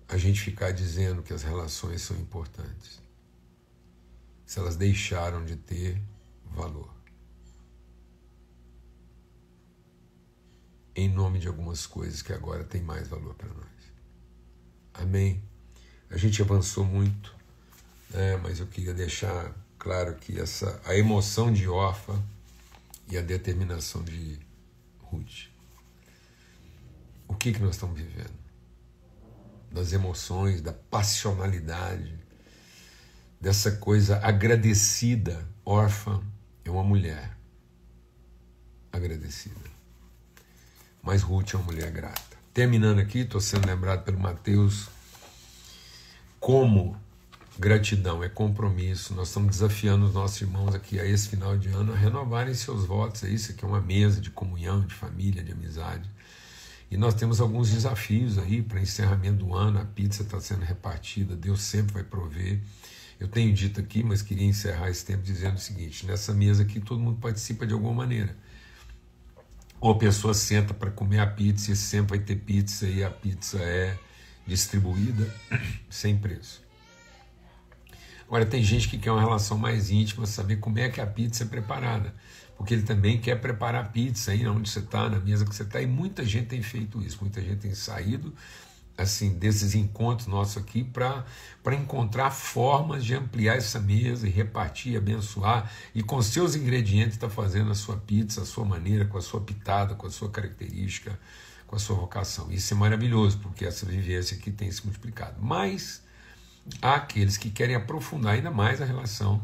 a 0.07 0.17
gente 0.17 0.41
ficar 0.41 0.71
dizendo 0.71 1.21
que 1.21 1.31
as 1.31 1.43
relações 1.43 2.01
são 2.01 2.17
importantes 2.17 2.99
se 4.43 4.57
elas 4.57 4.75
deixaram 4.75 5.45
de 5.45 5.55
ter 5.55 6.01
valor. 6.43 6.91
Em 10.95 11.07
nome 11.07 11.37
de 11.37 11.47
algumas 11.47 11.85
coisas 11.85 12.23
que 12.23 12.33
agora 12.33 12.63
têm 12.63 12.81
mais 12.81 13.07
valor 13.07 13.35
para 13.35 13.53
nós. 13.53 13.93
Amém. 14.91 15.43
A 16.09 16.17
gente 16.17 16.41
avançou 16.41 16.83
muito, 16.83 17.38
né, 18.09 18.37
mas 18.37 18.59
eu 18.59 18.67
queria 18.67 18.93
deixar 18.93 19.53
claro 19.77 20.15
que 20.15 20.39
essa, 20.39 20.79
a 20.85 20.95
emoção 20.95 21.51
de 21.51 21.67
Orfa 21.67 22.21
e 23.07 23.17
a 23.17 23.21
determinação 23.21 24.03
de 24.03 24.39
Ruth. 25.01 25.47
O 27.27 27.35
que, 27.35 27.53
que 27.53 27.59
nós 27.59 27.75
estamos 27.75 27.97
vivendo? 27.97 28.37
Das 29.71 29.93
emoções, 29.93 30.61
da 30.61 30.73
passionalidade, 30.73 32.13
dessa 33.39 33.71
coisa 33.73 34.17
agradecida, 34.17 35.47
órfã, 35.63 36.21
é 36.65 36.69
uma 36.69 36.83
mulher 36.83 37.37
agradecida. 38.91 39.69
Mas 41.01 41.21
Ruth 41.21 41.53
é 41.53 41.57
uma 41.57 41.65
mulher 41.65 41.91
grata. 41.91 42.37
Terminando 42.53 42.99
aqui, 42.99 43.19
estou 43.19 43.39
sendo 43.39 43.67
lembrado 43.67 44.03
pelo 44.03 44.19
Mateus 44.19 44.89
como 46.39 46.99
gratidão 47.59 48.23
é 48.23 48.29
compromisso. 48.29 49.13
Nós 49.13 49.27
estamos 49.27 49.49
desafiando 49.49 50.05
os 50.05 50.13
nossos 50.13 50.39
irmãos 50.39 50.73
aqui 50.73 50.97
a 50.97 51.05
esse 51.05 51.27
final 51.27 51.57
de 51.57 51.67
ano 51.67 51.91
a 51.91 51.95
renovarem 51.95 52.53
seus 52.53 52.85
votos. 52.85 53.25
É 53.25 53.29
isso 53.29 53.51
aqui 53.51 53.65
é 53.65 53.67
uma 53.67 53.81
mesa 53.81 54.21
de 54.21 54.29
comunhão, 54.29 54.79
de 54.79 54.93
família, 54.93 55.43
de 55.43 55.51
amizade. 55.51 56.09
E 56.89 56.95
nós 56.95 57.13
temos 57.13 57.41
alguns 57.41 57.69
desafios 57.69 58.37
aí 58.37 58.61
para 58.61 58.79
encerramento 58.79 59.45
do 59.45 59.53
ano. 59.53 59.77
A 59.77 59.83
pizza 59.83 60.23
está 60.23 60.39
sendo 60.39 60.63
repartida, 60.63 61.35
Deus 61.35 61.61
sempre 61.61 61.95
vai 61.95 62.03
prover. 62.03 62.61
Eu 63.19 63.27
tenho 63.27 63.53
dito 63.53 63.81
aqui, 63.81 64.01
mas 64.01 64.21
queria 64.21 64.47
encerrar 64.47 64.89
esse 64.89 65.05
tempo 65.05 65.21
dizendo 65.21 65.57
o 65.57 65.59
seguinte: 65.59 66.05
nessa 66.05 66.33
mesa 66.33 66.63
aqui 66.63 66.79
todo 66.79 67.01
mundo 67.01 67.19
participa 67.19 67.67
de 67.67 67.73
alguma 67.73 67.93
maneira. 67.93 68.37
Ou 69.81 69.91
a 69.91 69.97
pessoa 69.97 70.33
senta 70.33 70.73
para 70.73 70.89
comer 70.91 71.19
a 71.19 71.27
pizza 71.27 71.73
e 71.73 71.75
sempre 71.75 72.17
vai 72.17 72.25
ter 72.25 72.37
pizza 72.37 72.87
e 72.87 73.03
a 73.03 73.09
pizza 73.09 73.59
é 73.59 73.97
distribuída 74.47 75.29
sem 75.89 76.17
preço. 76.17 76.68
Agora, 78.29 78.45
tem 78.45 78.63
gente 78.63 78.87
que 78.87 78.99
quer 78.99 79.11
uma 79.11 79.21
relação 79.21 79.57
mais 79.57 79.89
íntima, 79.89 80.27
saber 80.27 80.57
como 80.57 80.77
é 80.77 80.87
que 80.87 81.01
a 81.01 81.07
pizza 81.07 81.43
é 81.43 81.47
preparada. 81.47 82.13
Porque 82.55 82.75
ele 82.75 82.83
também 82.83 83.17
quer 83.17 83.41
preparar 83.41 83.83
a 83.83 83.87
pizza 83.87 84.31
aí 84.31 84.45
onde 84.45 84.69
você 84.69 84.77
está, 84.77 85.09
na 85.09 85.19
mesa 85.19 85.43
que 85.45 85.55
você 85.55 85.63
está. 85.63 85.81
E 85.81 85.87
muita 85.87 86.23
gente 86.23 86.45
tem 86.45 86.61
feito 86.61 87.01
isso, 87.01 87.17
muita 87.21 87.41
gente 87.41 87.61
tem 87.61 87.73
saído 87.73 88.31
assim 88.95 89.33
desses 89.33 89.73
encontros 89.73 90.27
nossos 90.27 90.57
aqui 90.57 90.83
para 90.83 91.25
encontrar 91.73 92.29
formas 92.29 93.03
de 93.03 93.15
ampliar 93.15 93.55
essa 93.55 93.79
mesa 93.79 94.27
e 94.27 94.29
repartir, 94.29 94.95
abençoar 94.95 95.71
e 95.95 96.03
com 96.03 96.21
seus 96.21 96.55
ingredientes 96.55 97.15
está 97.15 97.29
fazendo 97.29 97.71
a 97.71 97.75
sua 97.75 97.97
pizza, 97.97 98.41
a 98.41 98.45
sua 98.45 98.65
maneira, 98.65 99.05
com 99.05 99.17
a 99.17 99.21
sua 99.21 99.41
pitada, 99.41 99.95
com 99.95 100.05
a 100.05 100.11
sua 100.11 100.29
característica, 100.29 101.19
com 101.65 101.75
a 101.75 101.79
sua 101.79 101.95
vocação. 101.95 102.51
Isso 102.51 102.73
é 102.75 102.77
maravilhoso 102.77 103.39
porque 103.39 103.65
essa 103.65 103.87
vivência 103.87 104.37
aqui 104.37 104.51
tem 104.51 104.71
se 104.71 104.83
multiplicado. 104.83 105.41
Mas 105.41 106.03
há 106.81 106.95
aqueles 106.95 107.37
que 107.37 107.49
querem 107.49 107.75
aprofundar 107.75 108.33
ainda 108.33 108.51
mais 108.51 108.81
a 108.81 108.85
relação 108.85 109.41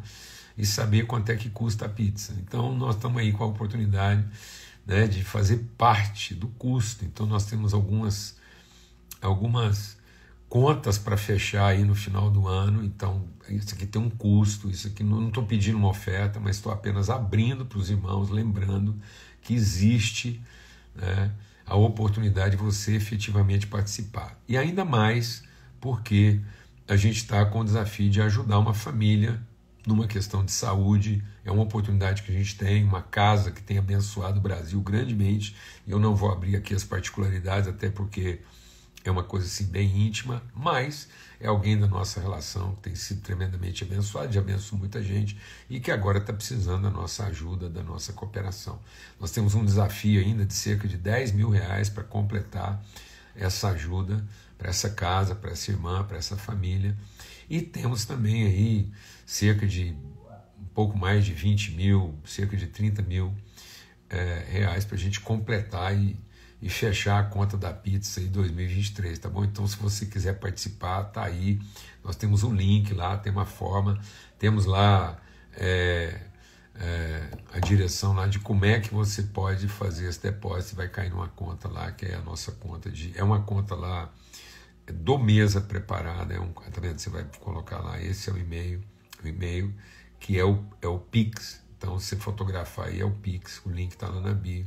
e 0.58 0.66
saber 0.66 1.06
quanto 1.06 1.32
é 1.32 1.36
que 1.36 1.50
custa 1.50 1.86
a 1.86 1.90
pizza. 1.90 2.34
Então 2.40 2.76
nós 2.76 2.96
estamos 2.96 3.22
aí 3.22 3.32
com 3.32 3.44
a 3.44 3.48
oportunidade 3.48 4.26
né, 4.86 5.08
de 5.08 5.24
fazer 5.24 5.66
parte 5.78 6.34
do 6.34 6.48
custo. 6.48 7.04
Então 7.06 7.26
nós 7.26 7.46
temos 7.46 7.74
algumas 7.74 8.36
algumas 9.22 9.98
contas 10.48 10.98
para 10.98 11.18
fechar 11.18 11.68
aí 11.68 11.84
no 11.84 11.96
final 11.96 12.30
do 12.30 12.48
ano, 12.48 12.84
então 12.84 13.26
isso 13.50 13.74
aqui 13.74 13.86
tem 13.86 14.02
um 14.02 14.10
custo, 14.10 14.70
isso 14.70 14.88
aqui 14.88 15.04
não 15.04 15.28
estou 15.28 15.44
pedindo 15.44 15.78
uma 15.78 15.90
oferta, 15.90 16.40
mas 16.40 16.58
estou 16.58 16.72
apenas 16.72 17.10
abrindo 17.10 17.66
para 17.66 17.80
os 17.80 17.90
irmãos, 17.90 18.30
lembrando 18.30 18.96
que 19.42 19.54
existe 19.54 20.40
né, 20.96 21.32
a 21.66 21.76
oportunidade 21.76 22.56
de 22.56 22.64
você 22.64 22.96
efetivamente 22.96 23.68
participar. 23.68 24.40
E 24.48 24.56
ainda 24.56 24.86
mais 24.86 25.44
porque 25.82 26.40
a 26.88 26.96
gente 26.96 27.18
está 27.18 27.46
com 27.46 27.62
o 27.62 27.64
desafio 27.64 28.10
de 28.10 28.22
ajudar 28.22 28.60
uma 28.60 28.74
família 28.74 29.42
numa 29.86 30.08
questão 30.08 30.44
de 30.44 30.52
saúde, 30.52 31.24
é 31.44 31.52
uma 31.52 31.64
oportunidade 31.64 32.24
que 32.24 32.32
a 32.32 32.36
gente 32.36 32.58
tem, 32.58 32.84
uma 32.84 33.02
casa 33.02 33.52
que 33.52 33.62
tem 33.62 33.78
abençoado 33.78 34.40
o 34.40 34.42
Brasil 34.42 34.82
grandemente. 34.82 35.56
Eu 35.88 36.00
não 36.00 36.16
vou 36.16 36.32
abrir 36.32 36.56
aqui 36.56 36.74
as 36.74 36.84
particularidades, 36.84 37.68
até 37.68 37.90
porque 37.90 38.42
é 39.04 39.12
uma 39.12 39.24
coisa 39.24 39.46
assim 39.46 39.66
bem 39.66 40.08
íntima, 40.08 40.42
mas 40.56 41.08
é 41.40 41.48
alguém 41.48 41.78
da 41.78 41.86
nossa 41.88 42.20
relação 42.20 42.74
que 42.76 42.82
tem 42.82 42.96
sido 42.96 43.22
tremendamente 43.22 43.84
abençoado, 43.84 44.34
já 44.34 44.40
abençoou 44.40 44.80
muita 44.80 45.04
gente 45.04 45.38
e 45.70 45.80
que 45.80 45.92
agora 45.92 46.18
está 46.18 46.34
precisando 46.34 46.84
da 46.84 46.90
nossa 46.90 47.26
ajuda, 47.26 47.70
da 47.70 47.84
nossa 47.84 48.12
cooperação. 48.14 48.80
Nós 49.20 49.30
temos 49.30 49.54
um 49.54 49.64
desafio 49.64 50.20
ainda 50.20 50.44
de 50.44 50.54
cerca 50.54 50.88
de 50.88 50.98
10 50.98 51.34
mil 51.34 51.50
reais 51.50 51.90
para 51.90 52.04
completar 52.04 52.84
essa 53.36 53.70
ajuda 53.70 54.26
para 54.58 54.70
essa 54.70 54.90
casa, 54.90 55.36
para 55.36 55.52
essa 55.52 55.72
irmã, 55.72 56.04
para 56.04 56.18
essa 56.18 56.38
família. 56.38 56.96
E 57.50 57.62
temos 57.62 58.06
também 58.06 58.46
aí 58.46 58.92
cerca 59.26 59.68
de 59.68 59.96
um 60.60 60.66
pouco 60.74 60.98
mais 60.98 61.26
de 61.26 61.34
20 61.34 61.72
mil, 61.72 62.16
cerca 62.26 62.56
de 62.58 62.68
30 62.68 63.02
mil 63.02 63.34
é, 64.10 64.46
reais 64.50 64.86
para 64.86 64.96
a 64.96 65.00
gente 65.00 65.20
completar 65.20 65.96
e 65.96 66.18
e 66.62 66.70
fechar 66.70 67.20
a 67.20 67.24
conta 67.24 67.56
da 67.56 67.72
pizza 67.72 68.20
em 68.20 68.28
2023, 68.28 69.20
tá 69.20 69.30
bom? 69.30 69.44
Então, 69.44 69.68
se 69.68 69.78
você 69.78 70.06
quiser 70.06 70.40
participar, 70.40 71.04
tá 71.06 71.24
aí. 71.24 71.60
Nós 72.04 72.16
temos 72.16 72.44
um 72.44 72.54
link 72.54 72.94
lá, 72.94 73.18
tem 73.18 73.32
uma 73.32 73.46
forma, 73.46 74.00
temos 74.40 74.66
lá 74.66 75.16
é, 75.54 76.20
é, 76.76 77.30
a 77.54 77.60
direção 77.60 78.14
lá 78.14 78.28
de 78.28 78.40
como 78.40 78.66
é 78.66 78.80
que 78.80 78.94
você 78.94 79.22
pode 79.22 79.68
fazer 79.68 80.10
esse 80.10 80.22
depósito. 80.22 80.76
Vai 80.76 80.88
cair 80.88 81.12
numa 81.12 81.28
conta 81.28 81.68
lá, 81.68 81.92
que 81.92 82.06
é 82.06 82.16
a 82.16 82.22
nossa 82.22 82.52
conta 82.54 82.90
de. 82.90 83.16
É 83.16 83.24
uma 83.24 83.42
conta 83.44 83.76
lá 83.76 84.12
do 84.94 85.18
mesa 85.18 85.62
preparada. 85.62 86.34
É 86.34 86.40
um, 86.40 86.52
tá 86.52 86.82
vendo? 86.82 87.00
Você 87.00 87.10
vai 87.10 87.26
colocar 87.40 87.80
lá, 87.80 88.02
esse 88.02 88.30
é 88.30 88.34
o 88.34 88.38
e-mail, 88.38 88.82
o 89.24 89.28
e-mail, 89.28 89.74
que 90.20 90.38
é 90.38 90.44
o, 90.44 90.64
é 90.82 90.88
o 90.88 91.00
Pix. 91.00 91.64
Então, 91.78 92.00
você 92.00 92.16
fotografar 92.16 92.88
aí, 92.88 93.02
é 93.02 93.06
o 93.06 93.12
Pix, 93.12 93.62
o 93.66 93.70
link 93.70 93.92
está 93.92 94.08
lá 94.08 94.22
na 94.22 94.34
bio 94.34 94.66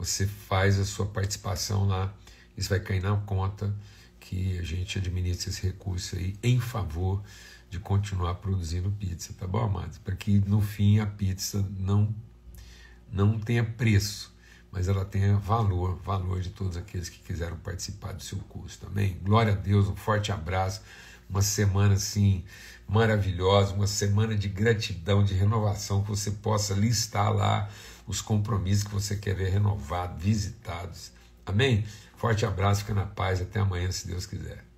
você 0.00 0.26
faz 0.26 0.80
a 0.80 0.84
sua 0.86 1.04
participação 1.04 1.86
lá, 1.86 2.12
isso 2.56 2.70
vai 2.70 2.80
cair 2.80 3.02
na 3.02 3.14
conta 3.18 3.76
que 4.18 4.58
a 4.58 4.62
gente 4.62 4.96
administra 4.96 5.50
esse 5.50 5.62
recurso 5.62 6.16
aí 6.16 6.38
em 6.42 6.58
favor 6.58 7.22
de 7.68 7.78
continuar 7.78 8.36
produzindo 8.36 8.90
pizza, 8.90 9.34
tá 9.34 9.46
bom, 9.46 9.62
amados? 9.62 9.98
Para 9.98 10.16
que 10.16 10.40
no 10.40 10.62
fim 10.62 11.00
a 11.00 11.06
pizza 11.06 11.68
não 11.78 12.14
não 13.12 13.38
tenha 13.38 13.62
preço, 13.62 14.29
mas 14.72 14.88
ela 14.88 15.04
tenha 15.04 15.36
valor, 15.36 15.98
valor 16.04 16.40
de 16.40 16.50
todos 16.50 16.76
aqueles 16.76 17.08
que 17.08 17.18
quiseram 17.18 17.56
participar 17.56 18.12
do 18.12 18.22
seu 18.22 18.38
curso, 18.48 18.78
amém? 18.86 19.18
Glória 19.22 19.52
a 19.52 19.56
Deus, 19.56 19.88
um 19.88 19.96
forte 19.96 20.30
abraço, 20.30 20.82
uma 21.28 21.42
semana 21.42 21.94
assim 21.94 22.44
maravilhosa, 22.88 23.74
uma 23.74 23.86
semana 23.86 24.36
de 24.36 24.48
gratidão, 24.48 25.24
de 25.24 25.34
renovação, 25.34 26.02
que 26.02 26.10
você 26.10 26.30
possa 26.30 26.74
listar 26.74 27.32
lá 27.32 27.68
os 28.06 28.20
compromissos 28.20 28.84
que 28.84 28.92
você 28.92 29.16
quer 29.16 29.34
ver 29.34 29.50
renovados, 29.50 30.22
visitados. 30.22 31.12
Amém? 31.46 31.84
Forte 32.16 32.44
abraço, 32.44 32.80
fica 32.80 32.94
na 32.94 33.06
paz, 33.06 33.40
até 33.40 33.60
amanhã, 33.60 33.90
se 33.90 34.06
Deus 34.06 34.26
quiser. 34.26 34.69